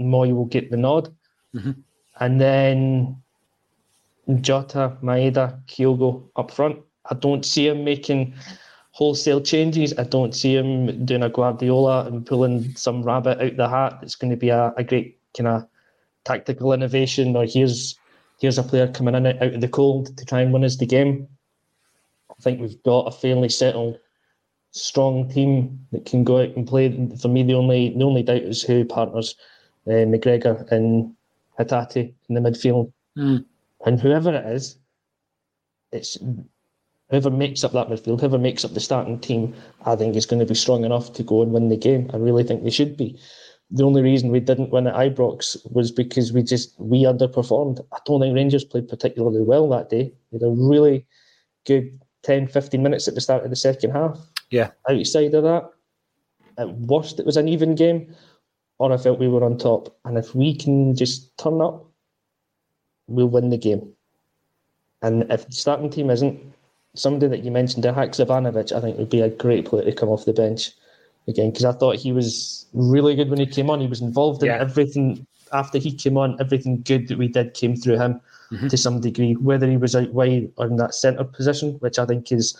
Mooy 0.00 0.34
will 0.34 0.46
get 0.46 0.70
the 0.70 0.78
nod. 0.78 1.14
Mm-hmm. 1.54 1.72
And 2.18 2.40
then 2.40 3.22
Jota, 4.40 4.96
Maeda, 5.02 5.60
Kyogo 5.66 6.22
up 6.36 6.50
front. 6.50 6.78
I 7.10 7.14
don't 7.14 7.44
see 7.44 7.68
him 7.68 7.84
making 7.84 8.34
wholesale 8.92 9.42
changes. 9.42 9.92
I 9.98 10.04
don't 10.04 10.34
see 10.34 10.56
him 10.56 11.04
doing 11.04 11.22
a 11.22 11.28
Guardiola 11.28 12.06
and 12.06 12.24
pulling 12.24 12.74
some 12.76 13.02
rabbit 13.02 13.40
out 13.40 13.56
the 13.56 13.68
hat. 13.68 13.98
It's 14.02 14.16
going 14.16 14.30
to 14.30 14.36
be 14.36 14.48
a, 14.48 14.72
a 14.76 14.84
great 14.84 15.18
kind 15.36 15.48
of 15.48 15.68
tactical 16.24 16.72
innovation, 16.72 17.36
or 17.36 17.44
here's 17.44 17.98
here's 18.38 18.58
a 18.58 18.62
player 18.62 18.88
coming 18.88 19.14
in 19.14 19.26
out 19.26 19.42
of 19.42 19.60
the 19.60 19.68
cold 19.68 20.16
to 20.16 20.24
try 20.24 20.40
and 20.40 20.52
win 20.52 20.64
us 20.64 20.76
the 20.76 20.86
game. 20.86 21.28
I 22.30 22.42
think 22.42 22.60
we've 22.60 22.82
got 22.82 23.08
a 23.08 23.10
fairly 23.10 23.48
settled, 23.48 23.98
strong 24.72 25.30
team 25.30 25.86
that 25.92 26.04
can 26.04 26.24
go 26.24 26.42
out 26.42 26.56
and 26.56 26.66
play. 26.66 27.08
For 27.20 27.28
me, 27.28 27.42
the 27.42 27.54
only 27.54 27.94
the 27.96 28.04
only 28.04 28.22
doubt 28.22 28.42
is 28.42 28.62
who 28.62 28.84
partners 28.84 29.34
uh, 29.86 30.04
McGregor 30.04 30.70
and 30.70 31.14
Hatate 31.58 32.14
in 32.28 32.34
the 32.34 32.40
midfield, 32.40 32.92
mm. 33.16 33.44
and 33.86 34.00
whoever 34.00 34.34
it 34.34 34.46
is, 34.46 34.78
it's 35.92 36.18
whoever 37.08 37.30
makes 37.30 37.64
up 37.64 37.72
that 37.72 37.88
midfield, 37.88 38.20
whoever 38.20 38.38
makes 38.38 38.64
up 38.64 38.74
the 38.74 38.80
starting 38.80 39.18
team, 39.18 39.54
I 39.84 39.96
think 39.96 40.16
is 40.16 40.26
going 40.26 40.40
to 40.40 40.46
be 40.46 40.54
strong 40.54 40.84
enough 40.84 41.12
to 41.14 41.22
go 41.22 41.42
and 41.42 41.52
win 41.52 41.68
the 41.68 41.76
game. 41.76 42.10
I 42.12 42.16
really 42.16 42.44
think 42.44 42.64
they 42.64 42.70
should 42.70 42.96
be. 42.96 43.18
The 43.70 43.84
only 43.84 44.02
reason 44.02 44.30
we 44.30 44.40
didn't 44.40 44.70
win 44.70 44.86
at 44.86 44.94
Ibrox 44.94 45.56
was 45.72 45.90
because 45.90 46.32
we 46.32 46.42
just 46.42 46.78
we 46.78 47.02
underperformed. 47.02 47.84
I 47.92 47.98
don't 48.06 48.20
think 48.20 48.34
Rangers 48.34 48.64
played 48.64 48.88
particularly 48.88 49.42
well 49.42 49.68
that 49.70 49.90
day. 49.90 50.12
They 50.30 50.38
had 50.38 50.42
a 50.42 50.50
really 50.50 51.04
good 51.66 51.98
10, 52.22 52.46
15 52.48 52.82
minutes 52.82 53.08
at 53.08 53.14
the 53.14 53.20
start 53.20 53.44
of 53.44 53.50
the 53.50 53.56
second 53.56 53.90
half. 53.90 54.20
Yeah. 54.50 54.70
Outside 54.88 55.34
of 55.34 55.42
that, 55.42 55.70
at 56.58 56.72
worst, 56.78 57.18
it 57.18 57.26
was 57.26 57.36
an 57.36 57.48
even 57.48 57.74
game, 57.74 58.14
or 58.78 58.92
I 58.92 58.96
felt 58.96 59.18
we 59.18 59.28
were 59.28 59.44
on 59.44 59.58
top. 59.58 59.96
And 60.04 60.16
if 60.16 60.34
we 60.34 60.54
can 60.54 60.94
just 60.94 61.36
turn 61.36 61.60
up, 61.60 61.84
we'll 63.08 63.28
win 63.28 63.50
the 63.50 63.58
game. 63.58 63.92
And 65.02 65.30
if 65.30 65.46
the 65.46 65.52
starting 65.52 65.90
team 65.90 66.10
isn't, 66.10 66.40
somebody 66.94 67.28
that 67.28 67.44
you 67.44 67.50
mentioned, 67.50 67.84
Haksabanovic, 67.84 68.72
I 68.72 68.80
think 68.80 68.98
would 68.98 69.10
be 69.10 69.20
a 69.20 69.28
great 69.28 69.66
player 69.66 69.84
to 69.84 69.92
come 69.92 70.08
off 70.08 70.24
the 70.24 70.32
bench 70.32 70.70
again 71.28 71.50
because 71.50 71.64
I 71.64 71.72
thought 71.72 71.96
he 71.96 72.12
was 72.12 72.66
really 72.72 73.14
good 73.14 73.30
when 73.30 73.38
he 73.38 73.46
came 73.46 73.70
on. 73.70 73.80
He 73.80 73.86
was 73.86 74.00
involved 74.00 74.42
in 74.42 74.48
yeah. 74.48 74.58
everything 74.58 75.26
after 75.52 75.78
he 75.78 75.92
came 75.92 76.16
on. 76.16 76.36
Everything 76.40 76.82
good 76.82 77.08
that 77.08 77.18
we 77.18 77.28
did 77.28 77.54
came 77.54 77.76
through 77.76 77.98
him 77.98 78.20
mm-hmm. 78.50 78.68
to 78.68 78.76
some 78.76 79.00
degree, 79.00 79.34
whether 79.34 79.68
he 79.68 79.76
was 79.76 79.96
out 79.96 80.12
wide 80.12 80.50
or 80.56 80.66
in 80.66 80.76
that 80.76 80.94
centre 80.94 81.24
position, 81.24 81.74
which 81.80 81.98
I 81.98 82.06
think 82.06 82.32
is 82.32 82.56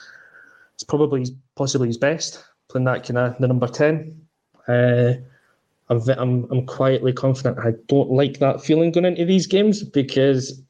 is 0.76 0.84
probably 0.84 1.26
possibly 1.54 1.88
his 1.88 1.98
best 1.98 2.44
playing 2.68 2.84
that 2.84 3.04
kind 3.04 3.18
of 3.18 3.38
the 3.38 3.48
number 3.48 3.68
ten. 3.68 4.20
Uh, 4.68 5.14
I'm, 5.88 6.00
I'm 6.08 6.50
I'm 6.50 6.66
quietly 6.66 7.12
confident. 7.12 7.58
I 7.58 7.72
don't 7.86 8.10
like 8.10 8.38
that 8.40 8.62
feeling 8.62 8.90
going 8.90 9.04
into 9.04 9.24
these 9.24 9.46
games 9.46 9.82
because 9.84 10.60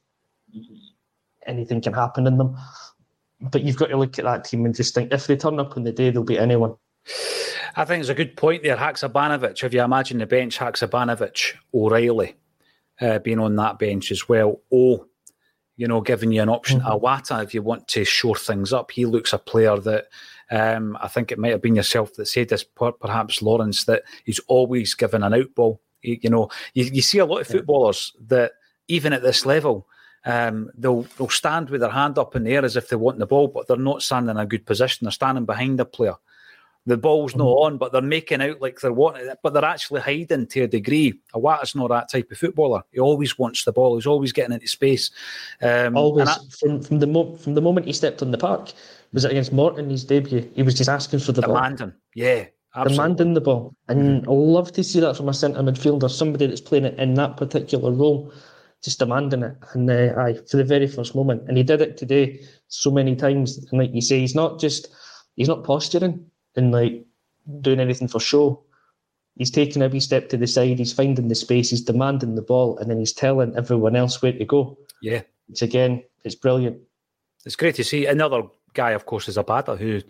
anything 1.47 1.81
can 1.81 1.93
happen 1.93 2.27
in 2.27 2.37
them. 2.37 2.55
But 3.39 3.63
you've 3.63 3.77
got 3.77 3.87
to 3.87 3.97
look 3.97 4.17
at 4.17 4.25
that 4.25 4.45
team 4.45 4.65
and 4.65 4.75
just 4.75 4.95
think 4.95 5.11
if 5.11 5.27
they 5.27 5.35
turn 5.35 5.59
up 5.59 5.77
on 5.77 5.83
the 5.83 5.91
day, 5.91 6.09
they'll 6.09 6.23
be 6.23 6.39
anyone. 6.39 6.75
I 7.77 7.85
think 7.85 8.01
it's 8.01 8.09
a 8.09 8.15
good 8.15 8.35
point 8.35 8.63
there. 8.63 8.75
Haksabanovic, 8.75 9.63
if 9.63 9.71
you 9.71 9.83
imagine 9.83 10.17
the 10.17 10.25
bench, 10.25 10.57
Haksabanovic, 10.57 11.53
O'Riley 11.75 12.35
uh, 12.99 13.19
being 13.19 13.39
on 13.39 13.55
that 13.57 13.77
bench 13.77 14.11
as 14.11 14.27
well. 14.27 14.61
Oh, 14.73 15.05
you 15.75 15.87
know, 15.87 16.01
giving 16.01 16.31
you 16.31 16.41
an 16.41 16.49
option. 16.49 16.79
Mm-hmm. 16.79 17.05
Iwata, 17.05 17.43
if 17.43 17.53
you 17.53 17.61
want 17.61 17.87
to 17.89 18.03
shore 18.03 18.35
things 18.35 18.73
up, 18.73 18.89
he 18.89 19.05
looks 19.05 19.31
a 19.31 19.37
player 19.37 19.77
that 19.77 20.07
um, 20.49 20.97
I 20.99 21.07
think 21.07 21.31
it 21.31 21.37
might 21.37 21.51
have 21.51 21.61
been 21.61 21.75
yourself 21.75 22.15
that 22.15 22.25
said 22.25 22.49
this, 22.49 22.63
perhaps 22.63 23.43
Lawrence, 23.43 23.83
that 23.83 24.01
he's 24.25 24.39
always 24.47 24.95
given 24.95 25.21
an 25.21 25.35
out 25.35 25.53
ball. 25.53 25.79
You, 26.01 26.17
you 26.23 26.29
know, 26.31 26.49
you, 26.73 26.85
you, 26.85 27.03
see 27.03 27.19
a 27.19 27.27
lot 27.27 27.41
of 27.41 27.47
footballers 27.47 28.11
that 28.27 28.53
even 28.87 29.13
at 29.13 29.21
this 29.21 29.45
level, 29.45 29.87
um, 30.25 30.71
they'll 30.75 31.03
they'll 31.17 31.29
stand 31.29 31.69
with 31.69 31.81
their 31.81 31.91
hand 31.91 32.17
up 32.17 32.35
in 32.35 32.43
the 32.43 32.55
air 32.55 32.65
as 32.65 32.75
if 32.75 32.89
they 32.89 32.95
want 32.95 33.19
the 33.19 33.27
ball, 33.27 33.47
but 33.47 33.67
they're 33.67 33.77
not 33.77 34.01
standing 34.01 34.31
in 34.31 34.37
a 34.37 34.47
good 34.47 34.65
position. 34.65 35.05
They're 35.05 35.11
standing 35.11 35.45
behind 35.45 35.77
the 35.77 35.85
player. 35.85 36.15
The 36.87 36.95
ball's 36.95 37.35
not 37.35 37.47
mm-hmm. 37.47 37.65
on, 37.73 37.77
but 37.77 37.91
they're 37.91 38.01
making 38.01 38.41
out 38.41 38.61
like 38.61 38.79
they're 38.79 38.93
wanting 38.93 39.27
it, 39.27 39.39
but 39.43 39.53
they're 39.53 39.65
actually 39.65 39.99
hiding 39.99 40.47
to 40.47 40.61
a 40.61 40.67
degree. 40.67 41.19
Iwata's 41.35 41.75
not 41.75 41.89
that 41.89 42.09
type 42.09 42.31
of 42.31 42.37
footballer. 42.37 42.81
He 42.93 42.99
always 43.01 43.37
wants 43.37 43.65
the 43.65 43.73
ball. 43.73 43.97
He's 43.97 44.07
always 44.07 44.31
getting 44.31 44.53
into 44.53 44.69
space. 44.69 45.11
Um, 45.61 45.97
always 45.97 46.29
I, 46.29 46.37
from 46.57 46.81
from 46.81 46.99
the 46.99 47.07
mo- 47.07 47.35
from 47.35 47.55
the 47.55 47.61
moment 47.61 47.87
he 47.87 47.93
stepped 47.93 48.21
on 48.21 48.31
the 48.31 48.37
park, 48.37 48.71
was 49.11 49.25
it 49.25 49.31
against 49.31 49.51
Morton 49.51 49.89
his 49.89 50.05
debut? 50.05 50.49
He 50.55 50.63
was 50.63 50.75
just 50.75 50.89
asking 50.89 51.19
for 51.19 51.33
the 51.33 51.41
demanding. 51.41 51.57
ball. 51.59 51.75
Demanding, 51.75 51.99
yeah, 52.15 52.45
absolutely. 52.73 52.95
demanding 52.95 53.33
the 53.33 53.41
ball, 53.41 53.75
and 53.89 54.21
mm-hmm. 54.21 54.29
I 54.29 54.33
love 54.33 54.71
to 54.71 54.83
see 54.83 55.01
that 55.01 55.17
from 55.17 55.27
a 55.27 55.33
centre 55.33 55.59
midfielder, 55.59 56.09
somebody 56.09 56.47
that's 56.47 56.61
playing 56.61 56.85
it 56.85 56.97
in 56.97 57.15
that 57.15 57.35
particular 57.35 57.91
role 57.91 58.31
just 58.81 58.99
demanding 58.99 59.43
it. 59.43 59.55
And 59.73 59.89
uh, 59.89 60.13
aye, 60.17 60.39
for 60.49 60.55
the 60.55 60.63
very 60.63 60.87
first 60.87 61.15
moment, 61.15 61.43
and 61.49 61.57
he 61.57 61.63
did 61.63 61.81
it 61.81 61.97
today 61.97 62.39
so 62.69 62.91
many 62.91 63.15
times. 63.15 63.57
And 63.57 63.79
like 63.79 63.93
you 63.93 64.01
say, 64.01 64.19
he's 64.19 64.35
not 64.35 64.59
just 64.59 64.87
he's 65.35 65.49
not 65.49 65.65
posturing 65.65 66.25
and 66.57 66.71
like 66.71 67.05
doing 67.61 67.79
anything 67.79 68.07
for 68.07 68.19
show. 68.19 68.63
He's 69.35 69.51
taking 69.51 69.83
a 69.83 69.87
wee 69.87 69.99
step 69.99 70.29
to 70.29 70.37
the 70.37 70.47
side. 70.47 70.79
He's 70.79 70.93
finding 70.93 71.27
the 71.27 71.35
space. 71.35 71.69
He's 71.69 71.81
demanding 71.81 72.35
the 72.35 72.41
ball, 72.41 72.77
and 72.79 72.89
then 72.89 72.97
he's 72.97 73.13
telling 73.13 73.55
everyone 73.55 73.95
else 73.95 74.21
where 74.21 74.33
to 74.33 74.45
go. 74.45 74.77
Yeah, 75.01 75.21
it's 75.49 75.61
again, 75.61 76.03
it's 76.23 76.35
brilliant. 76.35 76.79
It's 77.45 77.55
great 77.55 77.75
to 77.75 77.83
see 77.83 78.07
another 78.07 78.43
guy, 78.73 78.91
of 78.91 79.05
course, 79.05 79.27
is 79.27 79.37
Abada, 79.37 79.77
who 79.77 80.01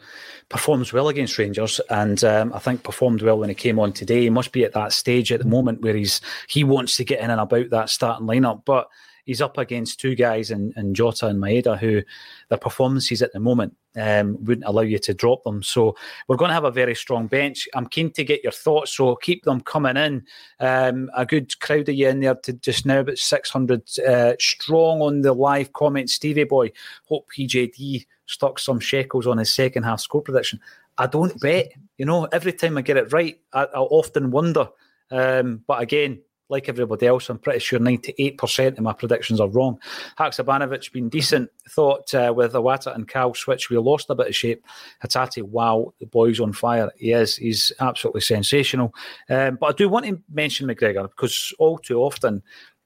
performs 0.50 0.94
well 0.94 1.10
against 1.10 1.38
Rangers, 1.38 1.82
and 1.90 2.24
um, 2.24 2.54
I 2.54 2.60
think 2.60 2.84
performed 2.84 3.22
well 3.22 3.38
when 3.38 3.50
he 3.50 3.56
came 3.56 3.80
on 3.80 3.92
today. 3.92 4.22
He 4.22 4.30
must 4.30 4.54
be 4.54 4.64
at 4.64 4.74
that 4.74 4.94
stage 4.94 5.32
at 5.32 5.40
the 5.40 5.48
moment 5.48 5.82
where 5.82 5.96
he's 5.96 6.22
he 6.48 6.64
wants 6.64 6.96
to 6.98 7.06
get 7.06 7.20
in 7.20 7.30
and 7.30 7.42
about 7.42 7.70
that 7.72 7.90
starting 7.90 8.28
lineup, 8.28 8.64
but 8.66 8.88
he's 9.26 9.42
up 9.42 9.58
against 9.58 10.00
two 10.00 10.16
guys 10.16 10.52
in, 10.52 10.74
in 10.78 10.94
Jota 10.94 11.28
and 11.28 11.42
Maeda 11.42 11.78
who 11.78 12.02
their 12.50 12.58
performances 12.58 13.22
at 13.22 13.34
the 13.34 13.40
moment 13.40 13.76
um, 13.98 14.38
wouldn't 14.44 14.68
allow 14.68 14.82
you 14.82 15.00
to 15.00 15.14
drop 15.14 15.44
them. 15.44 15.64
So 15.64 15.96
we're 16.28 16.38
going 16.38 16.50
to 16.50 16.56
have 16.56 16.64
a 16.64 16.72
very 16.72 16.96
strong 16.96 17.28
bench. 17.28 17.68
I'm 17.74 17.88
keen 17.88 18.12
to 18.12 18.24
get 18.24 18.44
your 18.44 18.52
thoughts, 18.52 18.96
so 18.96 19.16
keep 19.16 19.44
them 19.44 19.62
coming 19.62 19.98
in. 19.98 20.26
Um, 20.60 21.10
a 21.16 21.26
good 21.26 21.60
crowd 21.60 21.90
of 21.90 21.96
you 21.96 22.10
in 22.10 22.20
there 22.20 22.36
to 22.36 22.54
just 22.54 22.86
now, 22.86 23.00
about 23.00 23.18
600 23.18 24.00
uh, 24.00 24.34
strong 24.40 25.02
on 25.02 25.22
the 25.22 25.34
live 25.34 25.74
comments. 25.74 26.14
Stevie 26.14 26.44
Boy, 26.44 26.72
hope 27.06 27.28
PJD 27.36 28.06
stuck 28.26 28.60
some 28.60 28.80
shekels 28.80 29.28
on 29.28 29.38
his 29.38 29.54
second 29.54 29.84
half 29.84 30.00
score 30.00 30.22
prediction. 30.22 30.60
I 30.98 31.08
don't 31.08 31.40
bet. 31.40 31.72
You 31.98 32.06
know, 32.06 32.26
every 32.26 32.54
time 32.54 32.78
I 32.78 32.82
get 32.82 32.98
it 32.98 33.12
right, 33.12 33.40
I, 33.54 33.64
I 33.64 33.80
often 33.80 34.32
wonder. 34.32 34.70
Um, 35.10 35.64
but 35.68 35.82
again, 35.82 36.22
like 36.50 36.70
everybody 36.70 37.08
else, 37.08 37.30
I'm 37.30 37.40
pretty 37.40 37.60
sure 37.60 37.80
98% 37.80 38.78
of 38.78 38.80
my 38.80 38.94
predictions 38.94 39.40
are 39.40 39.50
wrong. 39.50 39.80
Haksabanovic 40.18 40.92
been 40.92 41.10
decent. 41.10 41.50
Thought 41.70 42.14
uh, 42.14 42.34
with 42.36 42.54
Iwata 42.54 42.96
and 42.96 43.08
Cal 43.08 43.34
switch, 43.34 43.70
we 43.70 43.78
lost 43.78 44.10
a 44.10 44.16
bit 44.16 44.28
of 44.28 44.36
shape. 44.36 44.66
Hatate, 45.04 45.44
wow, 45.44 45.94
the 46.00 46.06
boy's 46.06 46.40
on 46.40 46.54
fire. 46.54 46.90
He 46.98 47.12
is. 47.12 47.36
He's 47.36 47.72
absolutely 47.80 48.22
sensational. 48.22 48.94
Um, 49.30 49.58
but 49.60 49.68
I 49.68 49.72
do 49.74 49.90
want 49.90 50.06
to 50.06 50.22
mention 50.32 50.68
McGregor 50.68 51.10
because 51.10 51.54
all 51.60 51.78
too 51.78 52.02
often 52.02 52.42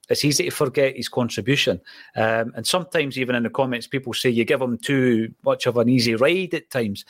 it's 0.10 0.26
easy 0.26 0.46
to 0.46 0.52
forget 0.52 0.98
his 0.98 1.08
contribution. 1.08 1.80
Um, 2.16 2.52
and 2.56 2.68
sometimes, 2.68 3.18
even 3.18 3.36
in 3.36 3.44
the 3.44 3.50
comments, 3.50 3.88
people 3.88 4.14
say 4.14 4.30
you 4.30 4.44
give 4.44 4.62
him 4.62 4.78
too 4.78 5.34
much 5.46 5.68
of 5.68 5.78
an 5.78 5.88
easy 5.88 6.16
ride 6.16 6.54
at 6.54 6.70
times. 6.70 7.06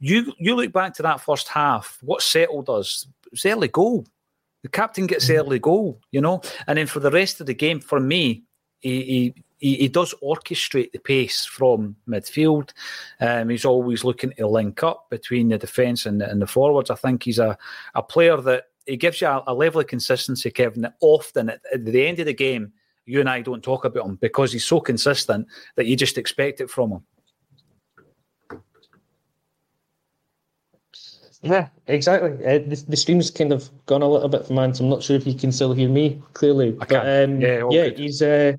You 0.00 0.32
you 0.38 0.54
look 0.54 0.72
back 0.72 0.94
to 0.94 1.02
that 1.02 1.20
first 1.20 1.48
half, 1.48 1.98
what 2.02 2.22
settled 2.22 2.70
us? 2.70 3.06
It 3.26 3.32
was 3.32 3.46
early 3.46 3.68
goal. 3.68 4.06
The 4.62 4.68
captain 4.68 5.06
gets 5.06 5.28
mm. 5.28 5.38
early 5.38 5.58
goal, 5.58 6.00
you 6.10 6.20
know, 6.20 6.42
and 6.66 6.78
then 6.78 6.86
for 6.86 7.00
the 7.00 7.10
rest 7.10 7.40
of 7.40 7.46
the 7.46 7.54
game, 7.54 7.80
for 7.80 8.00
me, 8.00 8.44
he, 8.80 9.34
he, 9.58 9.76
he 9.76 9.88
does 9.88 10.14
orchestrate 10.22 10.92
the 10.92 10.98
pace 10.98 11.44
from 11.44 11.96
midfield. 12.08 12.70
Um, 13.20 13.48
he's 13.48 13.64
always 13.64 14.04
looking 14.04 14.32
to 14.32 14.46
link 14.46 14.82
up 14.82 15.10
between 15.10 15.48
the 15.48 15.58
defence 15.58 16.06
and, 16.06 16.22
and 16.22 16.40
the 16.40 16.46
forwards. 16.46 16.90
I 16.90 16.94
think 16.94 17.24
he's 17.24 17.38
a, 17.38 17.58
a 17.94 18.02
player 18.02 18.36
that 18.36 18.64
he 18.86 18.96
gives 18.96 19.20
you 19.20 19.28
a, 19.28 19.44
a 19.46 19.54
level 19.54 19.80
of 19.80 19.86
consistency, 19.86 20.50
Kevin, 20.50 20.82
that 20.82 20.94
often 21.00 21.50
at, 21.50 21.60
at, 21.72 21.84
the 21.84 22.06
end 22.06 22.18
of 22.20 22.26
the 22.26 22.34
game, 22.34 22.72
you 23.04 23.20
and 23.20 23.28
I 23.28 23.40
don't 23.40 23.62
talk 23.62 23.84
about 23.84 24.06
him 24.06 24.16
because 24.16 24.52
he's 24.52 24.64
so 24.64 24.80
consistent 24.80 25.46
that 25.76 25.86
you 25.86 25.96
just 25.96 26.18
expect 26.18 26.60
it 26.60 26.70
from 26.70 26.92
him. 26.92 27.02
Yeah, 31.42 31.68
exactly. 31.86 32.32
Uh, 32.44 32.58
the, 32.58 32.84
the 32.88 32.96
stream's 32.96 33.30
kind 33.30 33.52
of 33.52 33.70
gone 33.86 34.02
a 34.02 34.08
little 34.08 34.28
bit 34.28 34.46
for 34.46 34.54
mine, 34.54 34.74
so 34.74 34.84
I'm 34.84 34.90
not 34.90 35.02
sure 35.02 35.16
if 35.16 35.26
you 35.26 35.34
can 35.34 35.52
still 35.52 35.72
hear 35.72 35.88
me 35.88 36.20
clearly. 36.32 36.76
I 36.80 36.84
can. 36.84 37.30
Um, 37.34 37.40
yeah, 37.40 37.68
yeah, 37.70 37.88
he's 37.90 38.20
uh, 38.20 38.54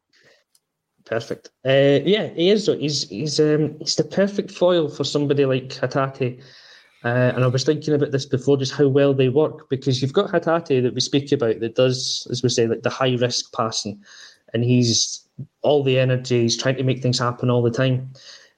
perfect. 1.06 1.50
Uh, 1.66 2.00
yeah, 2.06 2.28
he 2.30 2.50
is. 2.50 2.68
He's 2.68 3.10
he's 3.10 3.40
um, 3.40 3.78
he's 3.80 3.96
the 3.96 4.06
perfect 4.06 4.52
foil 4.52 4.88
for 4.88 5.04
somebody 5.04 5.46
like 5.46 5.70
Hatate. 5.70 6.42
Uh, 7.04 7.32
and 7.34 7.44
I 7.44 7.48
was 7.48 7.64
thinking 7.64 7.94
about 7.94 8.12
this 8.12 8.26
before, 8.26 8.58
just 8.58 8.74
how 8.74 8.88
well 8.88 9.14
they 9.14 9.30
work, 9.30 9.70
because 9.70 10.02
you've 10.02 10.14
got 10.14 10.32
Hatate 10.32 10.84
that 10.84 10.94
we 10.94 11.00
speak 11.00 11.32
about 11.32 11.60
that 11.62 11.76
does, 11.76 12.28
as 12.30 12.44
we 12.44 12.50
say, 12.50 12.68
like 12.68 12.84
the 12.84 12.90
high 12.90 13.16
risk 13.16 13.54
passing, 13.54 14.04
and 14.54 14.64
he's 14.64 15.26
all 15.62 15.82
the 15.84 15.98
energy, 15.98 16.42
he's 16.42 16.58
trying 16.58 16.76
to 16.76 16.84
make 16.84 17.02
things 17.02 17.20
happen 17.20 17.50
all 17.50 17.62
the 17.62 17.72
time. 17.72 18.12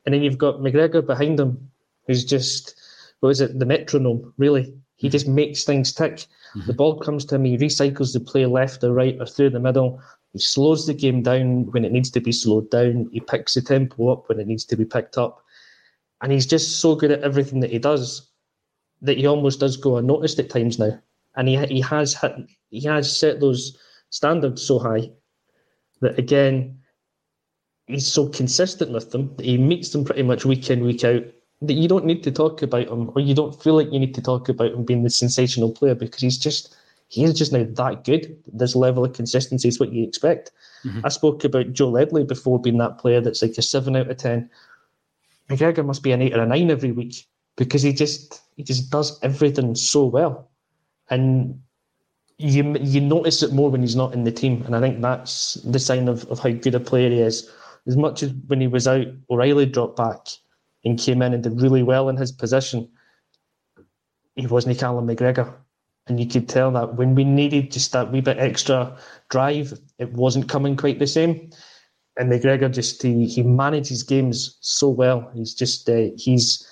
And 0.05 0.13
then 0.13 0.23
you've 0.23 0.39
got 0.39 0.55
McGregor 0.55 1.05
behind 1.05 1.39
him, 1.39 1.69
who's 2.07 2.25
just 2.25 2.80
what 3.21 3.29
is 3.29 3.41
it, 3.41 3.57
the 3.57 3.65
metronome, 3.65 4.33
really. 4.37 4.73
He 4.97 5.09
just 5.09 5.27
makes 5.27 5.63
things 5.63 5.93
tick. 5.93 6.25
Mm-hmm. 6.55 6.67
The 6.67 6.73
ball 6.73 6.99
comes 6.99 7.25
to 7.25 7.35
him, 7.35 7.45
he 7.45 7.57
recycles 7.57 8.13
the 8.13 8.19
play 8.19 8.45
left 8.45 8.83
or 8.83 8.93
right 8.93 9.17
or 9.19 9.25
through 9.25 9.51
the 9.51 9.59
middle. 9.59 10.01
He 10.33 10.39
slows 10.39 10.85
the 10.85 10.93
game 10.93 11.23
down 11.23 11.71
when 11.71 11.85
it 11.85 11.91
needs 11.91 12.11
to 12.11 12.19
be 12.19 12.31
slowed 12.31 12.69
down. 12.69 13.09
He 13.11 13.19
picks 13.19 13.53
the 13.53 13.61
tempo 13.61 14.09
up 14.09 14.29
when 14.29 14.39
it 14.39 14.47
needs 14.47 14.65
to 14.65 14.75
be 14.75 14.85
picked 14.85 15.17
up. 15.17 15.43
And 16.21 16.31
he's 16.31 16.45
just 16.45 16.79
so 16.79 16.95
good 16.95 17.11
at 17.11 17.23
everything 17.23 17.61
that 17.61 17.71
he 17.71 17.79
does 17.79 18.29
that 19.01 19.17
he 19.17 19.25
almost 19.25 19.59
does 19.59 19.77
go 19.77 19.97
unnoticed 19.97 20.39
at 20.39 20.49
times 20.49 20.77
now. 20.77 20.99
And 21.35 21.47
he 21.47 21.57
he 21.65 21.81
has 21.81 22.13
hit, 22.13 22.33
he 22.69 22.81
has 22.83 23.15
set 23.15 23.39
those 23.39 23.77
standards 24.09 24.61
so 24.61 24.77
high 24.77 25.09
that 26.01 26.19
again 26.19 26.77
he's 27.87 28.11
so 28.11 28.27
consistent 28.27 28.91
with 28.91 29.11
them 29.11 29.33
that 29.37 29.45
he 29.45 29.57
meets 29.57 29.89
them 29.89 30.03
pretty 30.03 30.23
much 30.23 30.45
week 30.45 30.69
in 30.69 30.83
week 30.83 31.03
out 31.03 31.23
that 31.61 31.73
you 31.73 31.87
don't 31.87 32.05
need 32.05 32.23
to 32.23 32.31
talk 32.31 32.61
about 32.61 32.87
him 32.87 33.11
or 33.15 33.21
you 33.21 33.35
don't 33.35 33.61
feel 33.61 33.75
like 33.75 33.91
you 33.91 33.99
need 33.99 34.15
to 34.15 34.21
talk 34.21 34.49
about 34.49 34.71
him 34.71 34.83
being 34.83 35.03
the 35.03 35.09
sensational 35.09 35.71
player 35.71 35.95
because 35.95 36.21
he's 36.21 36.37
just 36.37 36.75
he 37.07 37.23
is 37.23 37.33
just 37.33 37.51
now 37.51 37.65
that 37.69 38.05
good. 38.05 38.37
This 38.51 38.75
level 38.75 39.03
of 39.03 39.13
consistency 39.13 39.67
is 39.67 39.79
what 39.79 39.91
you 39.91 40.03
expect. 40.03 40.51
Mm-hmm. 40.85 41.05
I 41.05 41.09
spoke 41.09 41.43
about 41.43 41.73
Joe 41.73 41.89
Ledley 41.89 42.23
before 42.23 42.59
being 42.59 42.77
that 42.77 42.97
player 42.97 43.19
that's 43.19 43.41
like 43.41 43.57
a 43.57 43.61
seven 43.61 43.95
out 43.95 44.09
of 44.09 44.17
ten. 44.17 44.49
McGregor 45.49 45.85
must 45.85 46.03
be 46.03 46.13
an 46.13 46.21
eight 46.21 46.33
or 46.33 46.41
a 46.41 46.45
nine 46.45 46.71
every 46.71 46.93
week 46.93 47.27
because 47.57 47.81
he 47.81 47.93
just 47.93 48.41
he 48.55 48.63
just 48.63 48.89
does 48.89 49.19
everything 49.21 49.75
so 49.75 50.05
well, 50.05 50.49
and 51.09 51.61
you 52.37 52.77
you 52.79 53.01
notice 53.01 53.43
it 53.43 53.51
more 53.51 53.69
when 53.69 53.81
he's 53.81 53.95
not 53.95 54.13
in 54.13 54.23
the 54.23 54.31
team, 54.31 54.63
and 54.65 54.75
I 54.75 54.79
think 54.79 55.01
that's 55.01 55.55
the 55.55 55.79
sign 55.79 56.07
of, 56.07 56.25
of 56.27 56.39
how 56.39 56.51
good 56.51 56.75
a 56.75 56.79
player 56.79 57.09
he 57.09 57.19
is. 57.19 57.51
As 57.87 57.97
much 57.97 58.23
as 58.23 58.31
when 58.47 58.61
he 58.61 58.67
was 58.67 58.87
out, 58.87 59.07
O'Riley 59.29 59.65
dropped 59.65 59.97
back 59.97 60.27
and 60.83 60.99
came 60.99 61.21
in 61.21 61.33
and 61.33 61.43
did 61.43 61.61
really 61.61 61.83
well 61.83 62.09
in 62.09 62.17
his 62.17 62.31
position. 62.31 62.89
He 64.35 64.47
wasn't 64.47 64.79
Callum 64.79 65.07
McGregor. 65.07 65.53
And 66.07 66.19
you 66.19 66.25
could 66.25 66.49
tell 66.49 66.71
that 66.71 66.95
when 66.95 67.15
we 67.15 67.23
needed 67.23 67.71
just 67.71 67.91
that 67.91 68.11
wee 68.11 68.21
bit 68.21 68.39
extra 68.39 68.97
drive, 69.29 69.79
it 69.99 70.11
wasn't 70.13 70.49
coming 70.49 70.75
quite 70.75 70.99
the 70.99 71.07
same. 71.07 71.51
And 72.17 72.31
McGregor 72.31 72.71
just 72.71 73.01
he, 73.01 73.27
he 73.27 73.43
manages 73.43 74.03
games 74.03 74.57
so 74.61 74.89
well. 74.89 75.29
He's 75.33 75.53
just 75.53 75.87
uh, 75.89 76.09
he's 76.17 76.67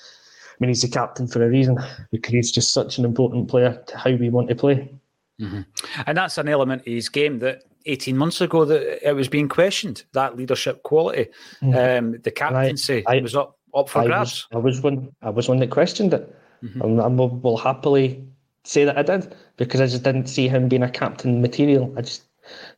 I 0.49 0.55
mean 0.59 0.69
he's 0.69 0.81
the 0.81 0.89
captain 0.89 1.27
for 1.27 1.43
a 1.43 1.49
reason 1.49 1.77
because 2.11 2.33
he's 2.33 2.51
just 2.51 2.73
such 2.73 2.97
an 2.97 3.05
important 3.05 3.47
player 3.47 3.81
to 3.87 3.97
how 3.97 4.11
we 4.11 4.29
want 4.29 4.49
to 4.49 4.55
play. 4.55 4.93
Mm-hmm. 5.39 5.61
And 6.05 6.17
that's 6.17 6.37
an 6.37 6.49
element 6.49 6.81
of 6.81 6.87
his 6.87 7.07
game 7.07 7.39
that 7.39 7.63
18 7.85 8.17
months 8.17 8.41
ago 8.41 8.65
that 8.65 9.07
it 9.07 9.13
was 9.13 9.29
being 9.29 9.47
questioned 9.47 10.03
that 10.13 10.35
leadership 10.35 10.83
quality, 10.83 11.29
mm-hmm. 11.61 12.05
um, 12.07 12.21
the 12.23 12.31
captaincy 12.31 13.05
I, 13.07 13.17
I, 13.17 13.21
was 13.21 13.35
up 13.35 13.58
up 13.73 13.89
for 13.89 13.99
I 13.99 14.05
grabs. 14.05 14.47
Was, 14.51 14.57
I 14.57 14.57
was 14.57 14.81
one. 14.81 15.09
I 15.21 15.29
was 15.29 15.49
one 15.49 15.59
that 15.59 15.71
questioned 15.71 16.13
it, 16.13 16.35
mm-hmm. 16.63 16.81
and 16.81 17.01
I 17.01 17.07
will 17.07 17.57
happily 17.57 18.23
say 18.63 18.85
that 18.85 18.97
I 18.97 19.03
did 19.03 19.35
because 19.57 19.81
I 19.81 19.87
just 19.87 20.03
didn't 20.03 20.27
see 20.27 20.47
him 20.47 20.67
being 20.67 20.83
a 20.83 20.89
captain 20.89 21.41
material. 21.41 21.93
I 21.97 22.01
just 22.01 22.23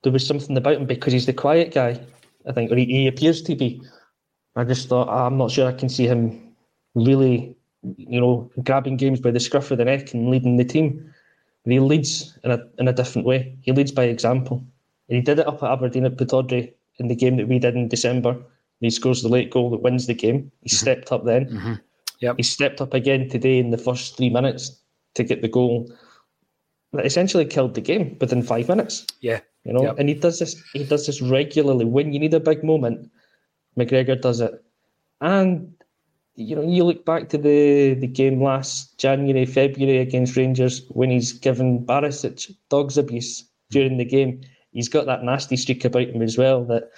there 0.04 0.12
was 0.12 0.26
something 0.26 0.58
about 0.58 0.76
him 0.76 0.86
because 0.86 1.14
he's 1.14 1.26
the 1.26 1.34
quiet 1.34 1.74
guy. 1.74 2.00
I 2.48 2.52
think, 2.52 2.72
or 2.72 2.76
he, 2.76 2.86
he 2.86 3.08
appears 3.08 3.42
to 3.44 3.56
be. 3.56 3.82
I 4.56 4.64
just 4.64 4.90
thought 4.90 5.10
I'm 5.10 5.38
not 5.38 5.52
sure 5.52 5.68
I 5.68 5.74
can 5.74 5.90
see 5.90 6.08
him 6.08 6.54
really, 6.96 7.56
you 7.98 8.20
know, 8.20 8.52
grabbing 8.64 8.98
games 8.98 9.20
by 9.20 9.32
the 9.32 9.40
scruff 9.40 9.72
of 9.72 9.78
the 9.78 9.86
neck 9.86 10.14
and 10.14 10.30
leading 10.30 10.58
the 10.58 10.66
team. 10.66 11.14
But 11.64 11.74
he 11.74 11.80
leads 11.80 12.38
in 12.44 12.52
a 12.52 12.60
in 12.80 12.88
a 12.88 12.94
different 12.94 13.28
way. 13.28 13.56
He 13.62 13.72
leads 13.72 13.92
by 13.92 14.04
example. 14.06 14.64
And 15.08 15.18
he 15.18 15.22
did 15.22 15.40
it 15.40 15.48
up 15.48 15.62
at 15.62 15.72
Aberdeen 15.72 16.06
at 16.06 16.18
Pittodrie 16.18 16.74
in 16.98 17.08
the 17.08 17.16
game 17.16 17.38
that 17.38 17.48
we 17.48 17.60
did 17.60 17.76
in 17.76 17.88
December 17.88 18.38
he 18.82 18.90
scores 18.90 19.22
the 19.22 19.30
late 19.30 19.52
goal 19.52 19.70
that 19.70 19.82
wins 19.82 20.08
the 20.08 20.14
game. 20.14 20.52
He 20.62 20.70
mm-hmm. 20.70 20.76
stepped 20.76 21.12
up 21.12 21.24
then. 21.24 21.46
Mm-hmm. 21.46 21.74
Yep. 22.20 22.36
He 22.38 22.44
stepped 22.44 22.82
up 22.82 22.94
again 22.94 23.30
today 23.30 23.58
in 23.58 23.72
the 23.72 23.78
first 23.78 24.18
three 24.18 24.30
minutes 24.30 24.80
to 25.16 25.24
get 25.24 25.42
the 25.42 25.48
goal 25.48 25.92
that 26.94 27.06
essentially 27.06 27.46
killed 27.46 27.74
the 27.74 27.82
game 27.82 28.18
within 28.20 28.44
five 28.44 28.68
minutes. 28.68 29.06
Yeah. 29.22 29.40
You 29.64 29.74
know, 29.74 29.84
yep. 29.84 30.00
and 30.00 30.10
he 30.10 30.16
does 30.16 30.40
this 30.40 30.62
he 30.74 30.84
does 30.84 31.06
this 31.06 31.22
regularly. 31.22 31.86
When 31.86 32.14
you 32.14 32.20
need 32.20 32.34
a 32.34 32.40
big 32.40 32.64
moment, 32.64 33.10
McGregor 33.78 34.20
does 34.20 34.42
it. 34.42 34.64
And 35.22 35.74
you 36.36 36.56
know, 36.56 36.64
you 36.64 36.84
look 36.84 37.06
back 37.06 37.30
to 37.30 37.38
the, 37.38 37.94
the 37.94 38.08
game 38.08 38.42
last 38.42 38.98
January, 38.98 39.46
February 39.46 40.00
against 40.00 40.36
Rangers 40.36 40.82
when 40.90 41.12
he's 41.12 41.34
given 41.34 41.86
Barisic 41.86 42.52
dogs 42.70 42.98
abuse 42.98 43.44
during 43.70 43.98
the 43.98 44.06
game. 44.06 44.42
He's 44.72 44.90
got 44.90 45.06
that 45.06 45.24
nasty 45.24 45.58
streak 45.58 45.86
about 45.86 46.08
him 46.08 46.22
as 46.22 46.38
well 46.38 46.64
that 46.66 46.90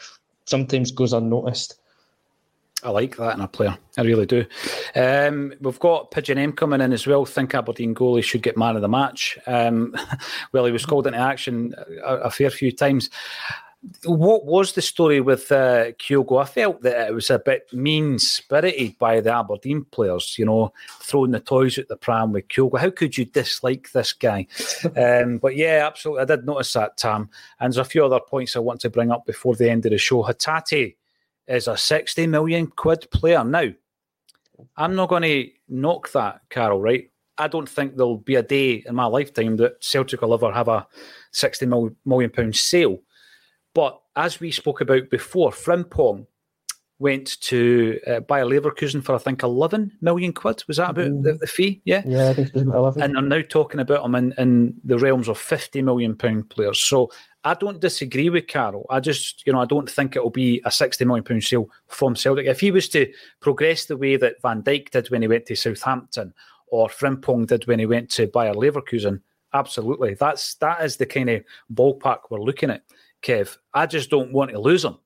sometimes 0.45 0.91
goes 0.91 1.13
unnoticed. 1.13 1.79
I 2.83 2.89
like 2.89 3.15
that 3.17 3.35
in 3.35 3.41
a 3.41 3.47
player. 3.47 3.77
I 3.97 4.01
really 4.01 4.25
do. 4.25 4.45
Um, 4.95 5.53
we've 5.61 5.79
got 5.79 6.11
Pigeon 6.11 6.37
M 6.37 6.51
coming 6.51 6.81
in 6.81 6.91
as 6.91 7.07
well. 7.07 7.25
Think 7.25 7.55
Aberdeen 7.55 7.95
goalie 7.95 8.23
should 8.23 8.43
get 8.43 8.57
man 8.57 8.75
of 8.75 8.81
the 8.81 8.89
match. 8.89 9.37
Um, 9.47 9.95
well, 10.51 10.65
he 10.65 10.71
was 10.71 10.85
called 10.85 11.07
into 11.07 11.19
action 11.19 11.73
a, 12.03 12.15
a, 12.15 12.31
fair 12.31 12.49
few 12.49 12.71
times. 12.71 13.09
What 14.05 14.45
was 14.45 14.73
the 14.73 14.81
story 14.81 15.19
with 15.19 15.51
uh, 15.51 15.91
Kyogo? 15.93 16.41
I 16.41 16.45
felt 16.45 16.81
that 16.83 17.09
it 17.09 17.13
was 17.13 17.29
a 17.29 17.39
bit 17.39 17.67
mean 17.73 18.17
spirited 18.17 18.97
by 18.97 19.19
the 19.19 19.33
Aberdeen 19.33 19.83
players, 19.85 20.37
you 20.37 20.45
know, 20.45 20.71
throwing 21.01 21.31
the 21.31 21.41
toys 21.41 21.77
at 21.77 21.89
the 21.89 21.97
pram 21.97 22.31
with 22.31 22.47
Kyogo. 22.47 22.79
How 22.79 22.89
could 22.89 23.17
you 23.17 23.25
dislike 23.25 23.91
this 23.91 24.13
guy? 24.13 24.47
um, 24.95 25.37
but 25.37 25.55
yeah, 25.55 25.83
absolutely. 25.85 26.21
I 26.21 26.25
did 26.25 26.45
notice 26.45 26.71
that, 26.73 26.97
Tam. 26.97 27.29
And 27.59 27.73
there's 27.73 27.85
a 27.85 27.89
few 27.89 28.05
other 28.05 28.21
points 28.21 28.55
I 28.55 28.59
want 28.59 28.79
to 28.81 28.89
bring 28.89 29.11
up 29.11 29.25
before 29.25 29.55
the 29.55 29.69
end 29.69 29.85
of 29.85 29.91
the 29.91 29.97
show. 29.97 30.23
Hatate 30.23 30.95
is 31.47 31.67
a 31.67 31.75
60 31.75 32.27
million 32.27 32.67
quid 32.67 33.09
player. 33.11 33.43
Now, 33.43 33.69
I'm 34.77 34.95
not 34.95 35.09
going 35.09 35.23
to 35.23 35.49
knock 35.67 36.11
that, 36.13 36.41
Carol, 36.49 36.81
right? 36.81 37.09
I 37.37 37.47
don't 37.47 37.67
think 37.67 37.95
there'll 37.95 38.17
be 38.17 38.35
a 38.35 38.43
day 38.43 38.83
in 38.85 38.95
my 38.95 39.05
lifetime 39.05 39.57
that 39.57 39.83
Celtic 39.83 40.21
will 40.21 40.33
ever 40.33 40.51
have 40.51 40.67
a 40.67 40.87
60 41.31 41.65
million 42.05 42.29
pound 42.29 42.55
sale. 42.55 42.99
But 43.73 43.99
as 44.15 44.39
we 44.39 44.51
spoke 44.51 44.81
about 44.81 45.09
before, 45.09 45.51
Frimpong 45.51 46.27
went 46.99 47.41
to 47.41 47.99
uh, 48.07 48.19
Bayer 48.21 48.45
Leverkusen 48.45 49.03
for 49.03 49.15
I 49.15 49.17
think 49.17 49.43
11 49.43 49.91
million 50.01 50.31
quid. 50.31 50.63
Was 50.67 50.77
that 50.77 50.91
about 50.91 51.07
mm. 51.07 51.23
the, 51.23 51.33
the, 51.33 51.47
fee? 51.47 51.81
Yeah, 51.85 52.03
yeah, 52.05 52.29
I 52.29 52.33
think 52.33 52.49
it 52.49 52.53
was 52.53 52.63
11. 52.63 53.01
And 53.01 53.15
they're 53.15 53.39
now 53.39 53.45
talking 53.49 53.79
about 53.79 54.05
him 54.05 54.15
in, 54.15 54.33
in 54.37 54.75
the 54.83 54.97
realms 54.97 55.27
of 55.27 55.37
50 55.37 55.81
million 55.81 56.15
pound 56.15 56.49
players. 56.49 56.79
So 56.79 57.11
I 57.43 57.55
don't 57.55 57.81
disagree 57.81 58.29
with 58.29 58.47
Carol. 58.47 58.85
I 58.89 58.99
just, 58.99 59.45
you 59.45 59.51
know, 59.51 59.61
I 59.61 59.65
don't 59.65 59.89
think 59.89 60.15
it'll 60.15 60.29
be 60.29 60.61
a 60.65 60.71
60 60.71 61.03
million 61.03 61.23
pound 61.23 61.43
sale 61.43 61.69
from 61.87 62.15
Celtic. 62.15 62.45
If 62.45 62.61
he 62.61 62.71
was 62.71 62.87
to 62.89 63.11
progress 63.41 63.85
the 63.85 63.97
way 63.97 64.15
that 64.15 64.41
Van 64.41 64.63
Dijk 64.63 64.91
did 64.91 65.09
when 65.09 65.21
he 65.21 65.27
went 65.27 65.47
to 65.47 65.55
Southampton 65.55 66.33
or 66.67 66.87
Frimpong 66.87 67.47
did 67.47 67.67
when 67.67 67.79
he 67.79 67.85
went 67.85 68.09
to 68.11 68.27
Bayer 68.27 68.53
Leverkusen, 68.53 69.19
absolutely. 69.53 70.13
That's 70.13 70.55
that 70.55 70.81
is 70.83 70.95
the 70.95 71.05
kind 71.05 71.29
of 71.29 71.43
ballpark 71.73 72.19
we're 72.29 72.39
looking 72.39 72.69
at. 72.69 72.83
Kev. 73.23 73.57
I 73.73 73.85
just 73.85 74.09
don't 74.09 74.31
want 74.31 74.51
to 74.51 74.59
lose 74.59 74.83
him. 74.85 74.97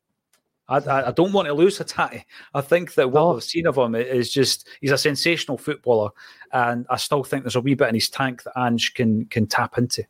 I, 0.70 0.78
I, 0.78 1.08
I 1.08 1.12
don't 1.12 1.32
want 1.32 1.48
to 1.48 1.54
lose 1.54 1.80
Hatate. 1.80 2.24
I 2.54 2.62
think 2.62 2.96
that 2.96 3.12
what 3.12 3.22
no. 3.22 3.34
we've 3.34 3.44
seen 3.44 3.68
of 3.68 3.78
him 3.78 3.96
is 3.96 4.32
just 4.32 4.68
he's 4.82 4.92
a 4.92 4.98
sensational 4.98 5.58
footballer, 5.58 6.10
and 6.52 6.86
I 6.90 6.98
still 6.98 7.24
think 7.24 7.44
there's 7.44 7.56
a 7.56 7.62
wee 7.62 7.76
bit 7.76 7.88
in 7.88 7.96
his 7.96 8.10
tank 8.10 8.44
that 8.44 8.54
Ange 8.58 8.94
can 8.94 9.26
can 9.26 9.48
tap 9.48 9.78
into. 9.78 10.06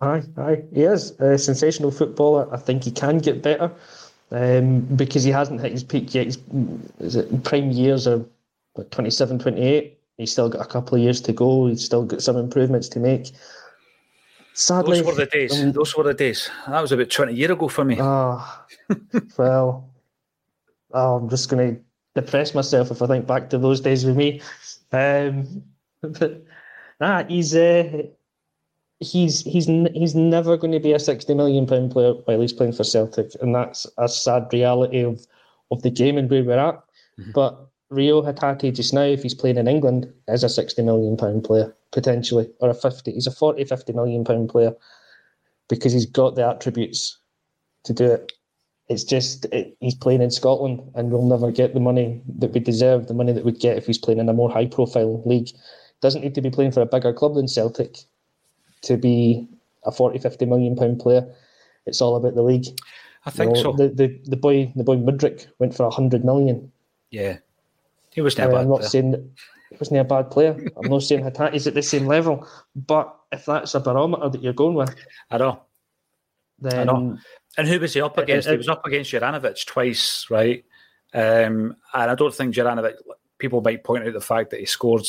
Aye, 0.00 0.22
aye, 0.38 0.62
he 0.72 0.82
is 0.82 1.12
a 1.20 1.36
sensational 1.36 1.90
footballer. 1.90 2.52
I 2.52 2.56
think 2.56 2.84
he 2.84 2.90
can 2.90 3.18
get 3.18 3.42
better 3.42 3.70
um, 4.30 4.80
because 4.80 5.24
he 5.24 5.30
hasn't 5.30 5.60
hit 5.60 5.72
his 5.72 5.84
peak 5.84 6.14
yet. 6.14 6.24
He's, 6.24 6.38
is 7.00 7.16
it 7.16 7.44
prime 7.44 7.70
years 7.70 8.06
are 8.06 8.24
what, 8.74 8.90
27, 8.90 9.38
28. 9.38 9.98
He's 10.16 10.32
still 10.32 10.48
got 10.48 10.62
a 10.62 10.68
couple 10.68 10.96
of 10.96 11.02
years 11.02 11.20
to 11.22 11.32
go. 11.32 11.66
He's 11.66 11.84
still 11.84 12.04
got 12.04 12.22
some 12.22 12.36
improvements 12.36 12.88
to 12.90 13.00
make. 13.00 13.30
Sadly, 14.54 14.98
those 14.98 15.06
were 15.06 15.14
the 15.14 15.26
days. 15.26 15.62
Um, 15.62 15.72
those 15.72 15.96
were 15.96 16.04
the 16.04 16.14
days. 16.14 16.50
That 16.66 16.80
was 16.80 16.92
about 16.92 17.10
twenty 17.10 17.34
years 17.34 17.50
ago 17.50 17.68
for 17.68 17.84
me. 17.84 17.96
Oh, 18.00 18.64
well, 19.38 19.90
oh, 20.92 21.16
I'm 21.16 21.28
just 21.28 21.48
going 21.48 21.76
to 21.76 21.82
depress 22.20 22.54
myself 22.54 22.90
if 22.90 23.00
I 23.00 23.06
think 23.06 23.26
back 23.26 23.50
to 23.50 23.58
those 23.58 23.80
days 23.80 24.04
with 24.04 24.16
me. 24.16 24.42
Um, 24.92 25.62
but 26.02 26.44
nah, 27.00 27.24
he's 27.24 27.54
uh, 27.54 28.02
he's 28.98 29.40
he's 29.42 29.66
he's 29.66 30.14
never 30.14 30.56
going 30.56 30.72
to 30.72 30.80
be 30.80 30.92
a 30.92 30.98
sixty 30.98 31.34
million 31.34 31.66
pound 31.66 31.92
player 31.92 32.12
while 32.24 32.40
he's 32.40 32.52
playing 32.52 32.72
for 32.72 32.84
Celtic, 32.84 33.30
and 33.40 33.54
that's 33.54 33.86
a 33.98 34.08
sad 34.08 34.48
reality 34.52 35.00
of 35.00 35.26
of 35.70 35.82
the 35.82 35.90
game 35.90 36.18
and 36.18 36.28
where 36.28 36.44
we're 36.44 36.58
at. 36.58 36.82
Mm-hmm. 37.18 37.32
But 37.32 37.66
Reo 37.90 38.22
Hatate 38.22 38.74
just 38.74 38.92
now, 38.92 39.02
if 39.02 39.22
he's 39.22 39.34
playing 39.34 39.58
in 39.58 39.68
England, 39.68 40.12
is 40.28 40.44
a 40.44 40.48
sixty 40.48 40.82
million 40.82 41.16
pound 41.16 41.44
player 41.44 41.74
potentially, 41.92 42.48
or 42.60 42.70
a 42.70 42.74
50. 42.74 43.12
He's 43.12 43.26
a 43.26 43.30
40, 43.30 43.64
50 43.64 43.92
million 43.92 44.24
pound 44.24 44.48
player 44.48 44.72
because 45.68 45.92
he's 45.92 46.06
got 46.06 46.34
the 46.34 46.46
attributes 46.46 47.18
to 47.84 47.92
do 47.92 48.06
it. 48.06 48.32
It's 48.88 49.04
just 49.04 49.44
it, 49.46 49.76
he's 49.80 49.94
playing 49.94 50.22
in 50.22 50.30
Scotland, 50.30 50.82
and 50.94 51.10
we'll 51.10 51.22
never 51.22 51.52
get 51.52 51.74
the 51.74 51.80
money 51.80 52.20
that 52.38 52.52
we 52.52 52.60
deserve, 52.60 53.06
the 53.06 53.14
money 53.14 53.32
that 53.32 53.44
we'd 53.44 53.60
get 53.60 53.76
if 53.76 53.86
he's 53.86 53.98
playing 53.98 54.18
in 54.18 54.28
a 54.28 54.32
more 54.32 54.50
high 54.50 54.66
profile 54.66 55.22
league. 55.24 55.48
Doesn't 56.00 56.22
need 56.22 56.34
to 56.34 56.42
be 56.42 56.50
playing 56.50 56.72
for 56.72 56.80
a 56.80 56.86
bigger 56.86 57.12
club 57.12 57.34
than 57.34 57.46
Celtic 57.46 57.98
to 58.82 58.96
be 58.96 59.46
a 59.84 59.92
40, 59.92 60.18
50 60.18 60.46
million 60.46 60.74
pound 60.74 60.98
player. 60.98 61.24
It's 61.86 62.00
all 62.00 62.16
about 62.16 62.34
the 62.34 62.42
league. 62.42 62.66
I 63.26 63.30
think 63.30 63.56
you 63.56 63.62
know, 63.62 63.76
so. 63.76 63.76
The, 63.76 63.88
the 63.88 64.20
the 64.24 64.36
boy 64.36 64.72
the 64.74 64.84
boy 64.84 64.96
Mudryk 64.96 65.46
went 65.58 65.74
for 65.74 65.84
a 65.84 65.90
hundred 65.90 66.24
million. 66.24 66.72
Yeah. 67.10 67.38
He 68.12 68.22
was 68.22 68.36
never. 68.36 68.56
I'm 68.56 68.68
not 68.68 68.84
saying 68.84 69.12
he 69.12 69.59
wasn't 69.78 70.00
a 70.00 70.04
bad 70.04 70.30
player. 70.30 70.58
I'm 70.76 70.90
not 70.90 71.02
saying 71.02 71.24
Hatate's 71.24 71.66
at 71.66 71.74
the 71.74 71.82
same 71.82 72.06
level, 72.06 72.46
but 72.74 73.14
if 73.30 73.44
that's 73.46 73.74
a 73.74 73.80
barometer 73.80 74.28
that 74.28 74.42
you're 74.42 74.52
going 74.52 74.74
with, 74.74 74.94
I 75.30 75.38
know. 75.38 75.62
then 76.58 76.88
I 76.88 76.92
know. 76.92 77.18
And 77.56 77.68
who 77.68 77.78
was 77.80 77.94
he 77.94 78.00
up 78.00 78.18
against? 78.18 78.48
uh, 78.48 78.52
he 78.52 78.56
was 78.56 78.68
up 78.68 78.84
against 78.86 79.12
Juranovic 79.12 79.64
twice, 79.66 80.26
right? 80.30 80.64
Um, 81.14 81.76
and 81.94 82.10
I 82.10 82.14
don't 82.14 82.34
think 82.34 82.54
Juranovic. 82.54 82.94
People 83.38 83.60
might 83.60 83.84
point 83.84 84.06
out 84.06 84.12
the 84.12 84.20
fact 84.20 84.50
that 84.50 84.60
he 84.60 84.66
scored. 84.66 85.02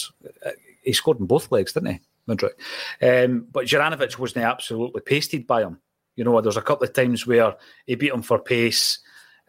uh, 0.46 0.52
He 0.84 0.94
scored 0.94 1.20
in 1.20 1.26
both 1.26 1.52
legs, 1.52 1.74
didn't 1.74 1.94
he, 1.94 2.00
Mudryk? 2.28 2.54
Um, 3.02 3.48
but 3.52 3.66
Juranovic 3.66 4.18
wasn't 4.18 4.46
absolutely 4.46 5.02
pasted 5.02 5.46
by 5.46 5.62
him. 5.62 5.80
You 6.16 6.24
know, 6.24 6.40
there's 6.42 6.58
a 6.58 6.62
couple 6.62 6.86
of 6.88 6.94
times 6.94 7.26
where 7.28 7.56
he 7.86 7.96
beat 7.96 8.14
him 8.14 8.22
for 8.22 8.40
pace. 8.40 9.00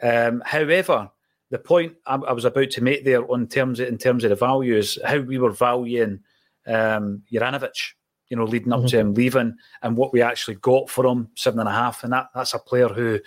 Um, 0.02 0.42
however, 0.44 1.10
the 1.52 1.58
point 1.58 1.94
I, 2.06 2.16
I 2.16 2.32
was 2.32 2.46
about 2.46 2.70
to 2.70 2.80
make 2.80 3.04
there 3.04 3.30
on 3.30 3.46
terms 3.46 3.78
in 3.78 3.98
terms 3.98 4.24
of 4.24 4.30
the 4.30 4.36
values, 4.36 4.98
how 5.04 5.18
we 5.18 5.38
were 5.38 5.52
valuing 5.52 6.20
um, 6.66 7.22
Juranovic. 7.30 7.92
You 8.28 8.38
know, 8.38 8.44
leading 8.44 8.72
up 8.72 8.86
to 8.86 8.98
him 8.98 9.12
leaving, 9.12 9.54
and 9.82 9.94
what 9.94 10.14
we 10.14 10.22
actually 10.22 10.54
got 10.54 10.88
for 10.88 11.04
him 11.04 11.28
seven 11.34 11.60
and 11.60 11.68
a 11.68 11.72
half, 11.72 12.02
and 12.02 12.14
that 12.14 12.28
that's 12.34 12.54
a 12.54 12.58
player 12.58 12.88
who, 12.88 13.20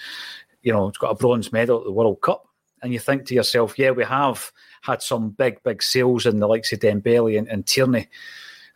you 0.64 0.74
know, 0.74 0.88
has 0.88 0.98
got 0.98 1.12
a 1.12 1.16
bronze 1.16 1.54
medal 1.54 1.78
at 1.78 1.84
the 1.86 1.92
World 1.92 2.22
Cup. 2.22 2.48
And 2.82 2.92
you 2.92 2.98
think 2.98 3.28
to 3.28 3.36
yourself, 3.36 3.78
yeah, 3.78 3.92
we 3.92 4.04
have 4.04 4.52
had 4.82 5.04
some 5.04 5.30
big, 5.30 5.62
big 5.62 5.84
sales 5.84 6.26
in 6.26 6.40
the 6.40 6.48
likes 6.48 6.74
of 6.74 6.80
Dembele 6.80 7.38
and, 7.38 7.48
and 7.48 7.68
Tierney 7.68 8.10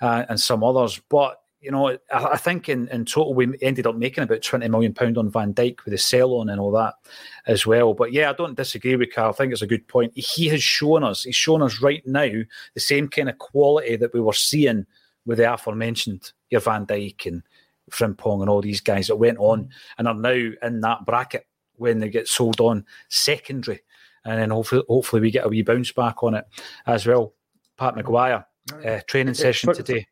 uh, 0.01 0.25
and 0.29 0.39
some 0.39 0.63
others, 0.63 1.01
but 1.09 1.41
you 1.61 1.71
know, 1.71 1.89
I, 1.89 1.97
I 2.11 2.37
think 2.37 2.69
in, 2.69 2.87
in 2.87 3.05
total 3.05 3.33
we 3.33 3.57
ended 3.61 3.87
up 3.87 3.95
making 3.95 4.23
about 4.23 4.41
twenty 4.41 4.67
million 4.67 4.93
pound 4.93 5.17
on 5.17 5.29
Van 5.29 5.53
Dijk 5.53 5.83
with 5.85 5.91
the 5.91 5.97
sell 5.97 6.35
on 6.35 6.49
and 6.49 6.59
all 6.59 6.71
that 6.71 6.95
as 7.47 7.65
well. 7.65 7.93
But 7.93 8.13
yeah, 8.13 8.29
I 8.29 8.33
don't 8.33 8.57
disagree 8.57 8.95
with 8.95 9.13
Carl. 9.13 9.29
I 9.29 9.33
think 9.33 9.51
it's 9.51 9.61
a 9.61 9.67
good 9.67 9.87
point. 9.87 10.13
He 10.15 10.47
has 10.47 10.63
shown 10.63 11.03
us, 11.03 11.23
he's 11.23 11.35
shown 11.35 11.61
us 11.61 11.81
right 11.81 12.05
now 12.05 12.29
the 12.73 12.79
same 12.79 13.07
kind 13.07 13.29
of 13.29 13.37
quality 13.37 13.95
that 13.97 14.13
we 14.13 14.21
were 14.21 14.33
seeing 14.33 14.85
with 15.25 15.37
the 15.37 15.53
aforementioned 15.53 16.31
your 16.49 16.61
Van 16.61 16.85
Dijk 16.85 17.25
and 17.25 17.43
Frimpong 17.91 18.41
and 18.41 18.49
all 18.49 18.61
these 18.61 18.81
guys 18.81 19.07
that 19.07 19.17
went 19.17 19.37
on 19.39 19.69
and 19.97 20.07
are 20.07 20.13
now 20.13 20.51
in 20.63 20.81
that 20.81 21.05
bracket 21.05 21.45
when 21.75 21.99
they 21.99 22.09
get 22.09 22.27
sold 22.27 22.61
on 22.61 22.85
secondary. 23.09 23.81
And 24.25 24.39
then 24.39 24.49
hopefully, 24.49 24.83
hopefully 24.87 25.21
we 25.21 25.31
get 25.31 25.45
a 25.45 25.49
wee 25.49 25.61
bounce 25.61 25.91
back 25.91 26.23
on 26.23 26.35
it 26.35 26.45
as 26.85 27.05
well. 27.05 27.33
Pat 27.77 27.95
McGuire, 27.95 28.45
uh, 28.85 28.99
training 29.07 29.33
session 29.33 29.73
today. 29.73 30.05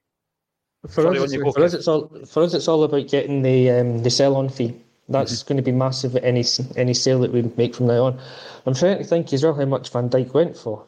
For 0.85 1.01
Sorry, 1.03 1.17
us, 1.19 1.33
it's, 1.33 1.43
for 1.55 1.63
us, 1.63 1.73
it's 1.73 1.87
all 1.87 2.07
for 2.25 2.43
us. 2.43 2.53
It's 2.53 2.67
all 2.67 2.83
about 2.83 3.07
getting 3.07 3.41
the 3.41 3.71
um, 3.71 4.03
the 4.03 4.09
sell 4.09 4.35
on 4.35 4.49
fee. 4.49 4.75
That's 5.09 5.31
Mm-hmm. 5.33 5.47
going 5.47 5.57
to 5.57 5.63
be 5.63 5.71
massive 5.71 6.15
at 6.15 6.23
any 6.23 6.43
any 6.75 6.93
sale 6.93 7.19
that 7.21 7.31
we 7.33 7.41
make 7.57 7.75
from 7.75 7.87
now 7.87 8.05
on. 8.05 8.19
I'm 8.65 8.73
trying 8.75 8.97
to 8.97 9.03
think 9.03 9.31
as 9.33 9.43
well 9.43 9.53
how 9.53 9.65
much 9.65 9.89
Van 9.91 10.09
Dijk 10.09 10.33
went 10.33 10.57
for. 10.57 10.85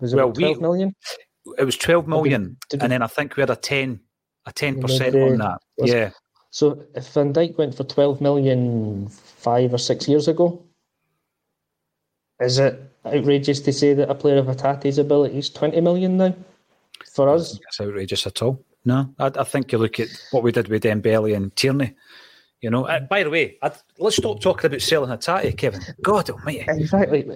Was 0.00 0.12
it 0.12 0.16
Well, 0.16 0.26
about 0.26 0.36
we- 0.38 0.44
12 0.44 0.60
million? 0.60 0.94
It 1.58 1.64
was 1.64 1.76
12 1.76 2.06
million, 2.06 2.56
we- 2.72 2.78
and 2.80 2.92
then 2.92 3.02
I 3.02 3.06
think 3.06 3.36
we 3.36 3.40
had 3.42 3.50
a 3.50 3.56
10 3.56 4.00
a 4.46 4.52
10% 4.52 4.98
Maybe- 4.98 5.20
on 5.22 5.38
that. 5.38 5.58
was- 5.78 5.90
Yeah. 5.90 6.10
So 6.50 6.82
if 6.94 7.06
Van 7.12 7.32
Dijk 7.32 7.56
went 7.58 7.74
for 7.74 7.84
12 7.84 8.20
million 8.20 9.08
five 9.08 9.72
or 9.72 9.78
six 9.78 10.08
years 10.08 10.26
ago, 10.28 10.62
is 12.40 12.58
it 12.58 12.80
outrageous 13.06 13.60
to 13.60 13.72
say 13.72 13.94
that 13.94 14.10
a 14.10 14.14
player 14.14 14.38
of 14.38 14.46
Hatate's 14.46 14.98
ability 14.98 15.38
is 15.38 15.50
20 15.50 15.80
million 15.80 16.16
now? 16.16 16.34
For 17.14 17.28
us, 17.28 17.58
It's 17.68 17.80
outrageous 17.80 18.26
at 18.26 18.42
all. 18.42 18.64
No, 18.84 19.12
I, 19.18 19.26
I 19.26 19.44
think 19.44 19.72
you 19.72 19.78
look 19.78 20.00
at 20.00 20.08
what 20.30 20.42
we 20.42 20.52
did 20.52 20.68
with 20.68 20.82
Dembele 20.84 21.36
and 21.36 21.54
Tierney. 21.56 21.94
You 22.60 22.68
know, 22.68 22.84
uh, 22.84 23.00
by 23.00 23.22
the 23.22 23.30
way, 23.30 23.56
I, 23.62 23.72
let's 23.98 24.16
stop 24.16 24.40
talking 24.42 24.66
about 24.66 24.82
selling 24.82 25.08
Hatate, 25.08 25.56
Kevin. 25.56 25.80
God 26.02 26.28
almighty. 26.28 26.66
exactly, 26.68 27.26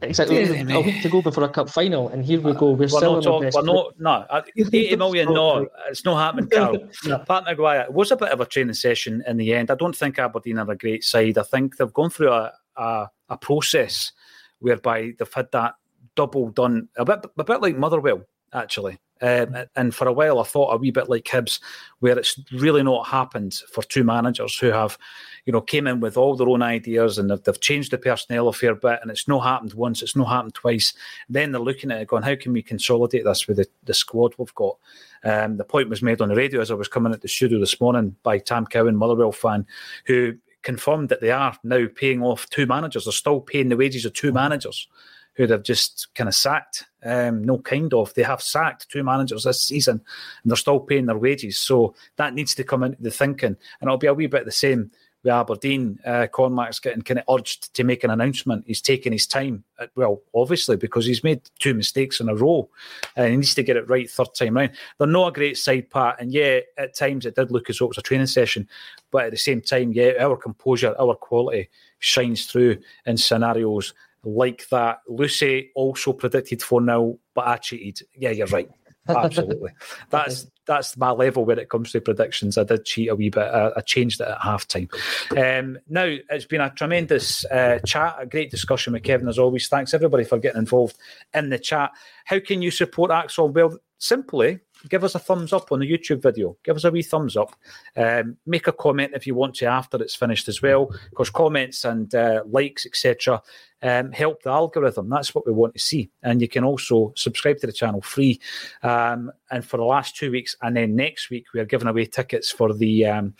exactly. 0.00 0.46
To 0.46 1.08
go 1.10 1.20
before 1.20 1.44
a 1.44 1.50
cup 1.50 1.68
final, 1.68 2.08
and 2.08 2.24
here 2.24 2.40
we 2.40 2.54
go. 2.54 2.70
We're, 2.70 2.76
We're 2.76 2.88
selling 2.88 3.22
not 3.22 3.42
best 3.42 3.56
we're 3.56 3.64
not, 3.64 4.00
no, 4.00 4.10
uh, 4.10 4.42
80 4.56 4.96
million, 4.96 5.34
no, 5.34 5.68
it's 5.90 6.06
not 6.06 6.16
happening, 6.18 6.48
Carl. 6.48 6.88
No. 7.04 7.18
Pat 7.18 7.44
Maguire 7.44 7.82
it 7.82 7.92
was 7.92 8.12
a 8.12 8.16
bit 8.16 8.30
of 8.30 8.40
a 8.40 8.46
training 8.46 8.72
session 8.72 9.22
in 9.26 9.36
the 9.36 9.52
end. 9.52 9.70
I 9.70 9.74
don't 9.74 9.94
think 9.94 10.18
Aberdeen 10.18 10.58
are 10.58 10.70
a 10.70 10.76
great 10.76 11.04
side. 11.04 11.36
I 11.36 11.42
think 11.42 11.76
they've 11.76 11.92
gone 11.92 12.08
through 12.08 12.32
a, 12.32 12.52
a, 12.76 13.08
a 13.28 13.36
process 13.36 14.12
whereby 14.60 15.12
they've 15.18 15.34
had 15.34 15.52
that 15.52 15.74
double 16.14 16.48
done, 16.50 16.88
a 16.96 17.04
bit, 17.04 17.26
a 17.36 17.44
bit 17.44 17.60
like 17.60 17.76
Motherwell, 17.76 18.22
actually. 18.52 18.98
Um, 19.22 19.56
and 19.76 19.94
for 19.94 20.08
a 20.08 20.12
while, 20.12 20.40
I 20.40 20.42
thought 20.42 20.74
a 20.74 20.76
wee 20.76 20.90
bit 20.90 21.08
like 21.08 21.24
Hibs, 21.24 21.60
where 22.00 22.18
it's 22.18 22.40
really 22.50 22.82
not 22.82 23.06
happened 23.06 23.54
for 23.72 23.84
two 23.84 24.02
managers 24.02 24.58
who 24.58 24.72
have, 24.72 24.98
you 25.46 25.52
know, 25.52 25.60
came 25.60 25.86
in 25.86 26.00
with 26.00 26.16
all 26.16 26.34
their 26.34 26.48
own 26.48 26.60
ideas 26.60 27.18
and 27.18 27.30
they've, 27.30 27.42
they've 27.44 27.60
changed 27.60 27.92
the 27.92 27.98
personnel 27.98 28.48
a 28.48 28.52
fair 28.52 28.74
bit, 28.74 28.98
and 29.00 29.12
it's 29.12 29.28
not 29.28 29.44
happened 29.44 29.74
once, 29.74 30.02
it's 30.02 30.16
not 30.16 30.28
happened 30.28 30.54
twice. 30.54 30.92
Then 31.28 31.52
they're 31.52 31.60
looking 31.60 31.92
at 31.92 32.00
it, 32.02 32.08
going, 32.08 32.24
how 32.24 32.34
can 32.34 32.52
we 32.52 32.62
consolidate 32.62 33.24
this 33.24 33.46
with 33.46 33.58
the, 33.58 33.66
the 33.84 33.94
squad 33.94 34.34
we've 34.38 34.54
got? 34.56 34.76
Um, 35.22 35.56
the 35.56 35.64
point 35.64 35.88
was 35.88 36.02
made 36.02 36.20
on 36.20 36.28
the 36.28 36.34
radio 36.34 36.60
as 36.60 36.72
I 36.72 36.74
was 36.74 36.88
coming 36.88 37.12
at 37.12 37.22
the 37.22 37.28
studio 37.28 37.60
this 37.60 37.80
morning 37.80 38.16
by 38.24 38.38
Tam 38.38 38.66
Cowan, 38.66 38.96
Motherwell 38.96 39.30
fan, 39.30 39.64
who 40.04 40.34
confirmed 40.62 41.10
that 41.10 41.20
they 41.20 41.30
are 41.30 41.56
now 41.62 41.86
paying 41.94 42.22
off 42.22 42.50
two 42.50 42.66
managers. 42.66 43.04
They're 43.04 43.12
still 43.12 43.40
paying 43.40 43.68
the 43.68 43.76
wages 43.76 44.04
of 44.04 44.14
two 44.14 44.32
managers 44.32 44.88
who 45.34 45.46
they've 45.46 45.62
just 45.62 46.08
kind 46.14 46.28
of 46.28 46.34
sacked. 46.34 46.84
Um, 47.04 47.44
no, 47.44 47.58
kind 47.58 47.92
of. 47.94 48.12
They 48.14 48.22
have 48.22 48.42
sacked 48.42 48.90
two 48.90 49.02
managers 49.02 49.44
this 49.44 49.62
season 49.62 50.00
and 50.42 50.50
they're 50.50 50.56
still 50.56 50.80
paying 50.80 51.06
their 51.06 51.18
wages. 51.18 51.58
So 51.58 51.94
that 52.16 52.34
needs 52.34 52.54
to 52.56 52.64
come 52.64 52.82
into 52.82 53.02
the 53.02 53.10
thinking. 53.10 53.56
And 53.80 53.88
it'll 53.88 53.96
be 53.96 54.06
a 54.06 54.14
wee 54.14 54.26
bit 54.26 54.44
the 54.44 54.52
same 54.52 54.90
with 55.22 55.32
Aberdeen. 55.32 55.98
Uh, 56.04 56.26
Cormack's 56.26 56.80
getting 56.80 57.02
kind 57.02 57.20
of 57.20 57.34
urged 57.34 57.74
to 57.74 57.84
make 57.84 58.04
an 58.04 58.10
announcement. 58.10 58.64
He's 58.66 58.82
taking 58.82 59.12
his 59.12 59.26
time. 59.26 59.64
Uh, 59.78 59.86
Well, 59.94 60.20
obviously, 60.34 60.76
because 60.76 61.06
he's 61.06 61.24
made 61.24 61.40
two 61.58 61.74
mistakes 61.74 62.20
in 62.20 62.28
a 62.28 62.34
row 62.34 62.68
and 63.16 63.30
he 63.30 63.36
needs 63.36 63.54
to 63.54 63.62
get 63.62 63.76
it 63.76 63.88
right 63.88 64.10
third 64.10 64.34
time 64.34 64.56
round. 64.56 64.72
They're 64.98 65.06
not 65.06 65.28
a 65.28 65.32
great 65.32 65.56
side, 65.56 65.90
Pat. 65.90 66.16
And 66.20 66.32
yeah, 66.32 66.60
at 66.76 66.94
times 66.94 67.24
it 67.24 67.36
did 67.36 67.50
look 67.50 67.70
as 67.70 67.78
though 67.78 67.86
it 67.86 67.88
was 67.88 67.98
a 67.98 68.02
training 68.02 68.26
session. 68.26 68.68
But 69.10 69.26
at 69.26 69.30
the 69.30 69.38
same 69.38 69.60
time, 69.60 69.92
yeah, 69.92 70.12
our 70.20 70.36
composure, 70.36 70.94
our 70.98 71.14
quality 71.14 71.70
shines 72.00 72.46
through 72.46 72.78
in 73.06 73.16
scenarios 73.16 73.94
like 74.24 74.68
that. 74.70 75.00
Lucy 75.08 75.70
also 75.74 76.12
predicted 76.12 76.62
4 76.62 76.84
0, 76.84 77.18
but 77.34 77.46
I 77.46 77.56
cheated. 77.56 78.06
Yeah, 78.14 78.30
you're 78.30 78.46
right. 78.48 78.68
Absolutely. 79.08 79.70
that's 80.10 80.46
that's 80.64 80.96
my 80.96 81.10
level 81.10 81.44
when 81.44 81.58
it 81.58 81.68
comes 81.68 81.90
to 81.90 82.00
predictions. 82.00 82.56
I 82.56 82.62
did 82.62 82.84
cheat 82.84 83.08
a 83.08 83.16
wee 83.16 83.30
bit. 83.30 83.42
I, 83.42 83.72
I 83.76 83.80
changed 83.80 84.20
it 84.20 84.28
at 84.28 84.38
halftime. 84.38 84.88
Um, 85.36 85.78
now, 85.88 86.04
it's 86.30 86.44
been 86.44 86.60
a 86.60 86.70
tremendous 86.70 87.44
uh, 87.46 87.80
chat, 87.84 88.16
a 88.20 88.26
great 88.26 88.50
discussion 88.50 88.92
with 88.92 89.02
Kevin 89.02 89.28
as 89.28 89.40
always. 89.40 89.66
Thanks 89.66 89.92
everybody 89.92 90.24
for 90.24 90.38
getting 90.38 90.60
involved 90.60 90.96
in 91.34 91.50
the 91.50 91.58
chat. 91.58 91.90
How 92.26 92.38
can 92.38 92.62
you 92.62 92.70
support 92.70 93.10
ACSOM? 93.10 93.52
Well, 93.52 93.76
simply 93.98 94.60
give 94.88 95.04
us 95.04 95.14
a 95.14 95.18
thumbs 95.18 95.52
up 95.52 95.72
on 95.72 95.80
the 95.80 95.90
YouTube 95.90 96.22
video. 96.22 96.56
Give 96.64 96.76
us 96.76 96.84
a 96.84 96.90
wee 96.90 97.02
thumbs 97.02 97.36
up. 97.36 97.54
Um, 97.96 98.36
make 98.46 98.66
a 98.66 98.72
comment 98.72 99.12
if 99.14 99.26
you 99.26 99.34
want 99.34 99.56
to 99.56 99.66
after 99.66 100.00
it's 100.02 100.14
finished 100.14 100.48
as 100.48 100.62
well, 100.62 100.90
because 101.10 101.30
comments 101.30 101.84
and 101.84 102.14
uh, 102.14 102.42
likes, 102.46 102.86
etc., 102.86 103.42
um, 103.82 104.12
help 104.12 104.42
the 104.42 104.50
algorithm. 104.50 105.08
That's 105.08 105.34
what 105.34 105.46
we 105.46 105.52
want 105.52 105.74
to 105.74 105.80
see. 105.80 106.10
And 106.22 106.40
you 106.40 106.48
can 106.48 106.64
also 106.64 107.12
subscribe 107.16 107.58
to 107.58 107.66
the 107.66 107.72
channel 107.72 108.00
free. 108.00 108.40
Um, 108.82 109.32
and 109.50 109.64
for 109.64 109.76
the 109.76 109.84
last 109.84 110.16
two 110.16 110.30
weeks, 110.30 110.56
and 110.62 110.76
then 110.76 110.94
next 110.96 111.30
week, 111.30 111.46
we 111.52 111.60
are 111.60 111.64
giving 111.64 111.88
away 111.88 112.06
tickets 112.06 112.50
for 112.50 112.72
the 112.72 113.06
um, 113.06 113.34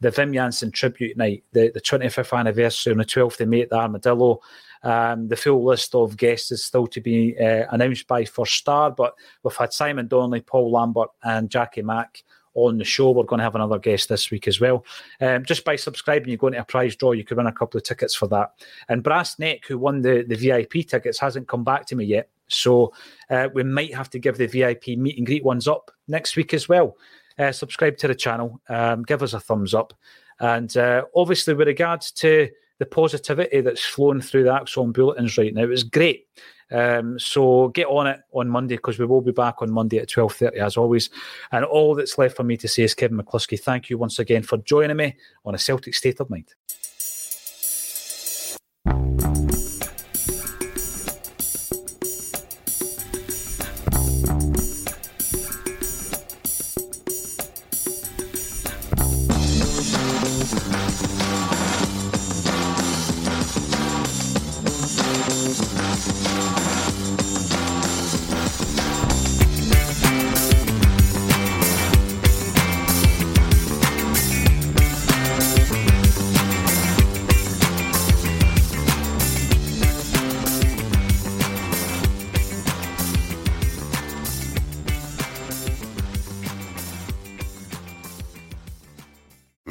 the 0.00 0.10
Wim 0.10 0.32
Jansen 0.32 0.70
tribute 0.70 1.16
night, 1.16 1.44
the, 1.52 1.70
the 1.72 1.80
25th 1.80 2.38
anniversary 2.38 2.92
on 2.92 2.98
the 2.98 3.04
12th 3.04 3.40
of 3.40 3.48
May 3.48 3.62
at 3.62 3.70
the 3.70 3.76
Armadillo. 3.76 4.40
Um, 4.82 5.26
the 5.26 5.36
full 5.36 5.64
list 5.64 5.94
of 5.94 6.16
guests 6.16 6.52
is 6.52 6.64
still 6.64 6.86
to 6.86 7.00
be 7.00 7.36
uh, 7.38 7.64
announced 7.70 8.06
by 8.06 8.24
First 8.24 8.54
Star, 8.54 8.90
but 8.90 9.14
we've 9.42 9.56
had 9.56 9.72
Simon 9.72 10.06
Donnelly, 10.06 10.40
Paul 10.40 10.70
Lambert, 10.70 11.10
and 11.24 11.50
Jackie 11.50 11.82
Mack 11.82 12.22
on 12.66 12.78
the 12.78 12.84
show. 12.84 13.10
We're 13.10 13.24
going 13.24 13.38
to 13.38 13.44
have 13.44 13.54
another 13.54 13.78
guest 13.78 14.08
this 14.08 14.30
week 14.30 14.48
as 14.48 14.60
well. 14.60 14.84
Um, 15.20 15.44
just 15.44 15.64
by 15.64 15.76
subscribing, 15.76 16.30
you 16.30 16.36
go 16.36 16.48
into 16.48 16.60
a 16.60 16.64
prize 16.64 16.96
draw. 16.96 17.12
You 17.12 17.24
could 17.24 17.36
win 17.36 17.46
a 17.46 17.52
couple 17.52 17.78
of 17.78 17.84
tickets 17.84 18.14
for 18.14 18.26
that. 18.28 18.52
And 18.88 19.02
Brass 19.02 19.38
Neck, 19.38 19.66
who 19.66 19.78
won 19.78 20.02
the, 20.02 20.24
the 20.26 20.36
VIP 20.36 20.86
tickets, 20.86 21.18
hasn't 21.18 21.48
come 21.48 21.64
back 21.64 21.86
to 21.86 21.96
me 21.96 22.04
yet. 22.04 22.28
So 22.48 22.92
uh, 23.30 23.48
we 23.52 23.62
might 23.62 23.94
have 23.94 24.10
to 24.10 24.18
give 24.18 24.38
the 24.38 24.46
VIP 24.46 24.88
meet 24.98 25.18
and 25.18 25.26
greet 25.26 25.44
ones 25.44 25.68
up 25.68 25.90
next 26.08 26.36
week 26.36 26.54
as 26.54 26.68
well. 26.68 26.96
Uh, 27.38 27.52
subscribe 27.52 27.96
to 27.98 28.08
the 28.08 28.14
channel, 28.14 28.60
um, 28.68 29.02
give 29.04 29.22
us 29.22 29.32
a 29.32 29.40
thumbs 29.40 29.74
up. 29.74 29.94
And 30.40 30.74
uh, 30.76 31.04
obviously, 31.14 31.54
with 31.54 31.68
regards 31.68 32.10
to 32.12 32.48
the 32.78 32.86
positivity 32.86 33.60
that's 33.60 33.84
flowing 33.84 34.20
through 34.20 34.44
the 34.44 34.50
ACSOM 34.50 34.92
bulletins 34.92 35.36
right 35.36 35.54
now, 35.54 35.64
it's 35.64 35.82
great. 35.82 36.26
Um, 36.70 37.18
so 37.18 37.68
get 37.68 37.86
on 37.86 38.06
it 38.06 38.20
on 38.32 38.48
Monday 38.48 38.76
because 38.76 38.98
we 38.98 39.06
will 39.06 39.20
be 39.20 39.32
back 39.32 39.62
on 39.62 39.70
Monday 39.70 39.98
at 39.98 40.10
twelve 40.10 40.34
thirty 40.34 40.58
as 40.58 40.76
always. 40.76 41.10
And 41.52 41.64
all 41.64 41.94
that's 41.94 42.18
left 42.18 42.36
for 42.36 42.44
me 42.44 42.56
to 42.58 42.68
say 42.68 42.82
is 42.82 42.94
Kevin 42.94 43.18
McCluskie, 43.18 43.60
thank 43.60 43.88
you 43.88 43.98
once 43.98 44.18
again 44.18 44.42
for 44.42 44.58
joining 44.58 44.96
me 44.96 45.16
on 45.44 45.54
a 45.54 45.58
Celtic 45.58 45.94
State 45.94 46.20
of 46.20 46.28
Mind. 46.30 46.54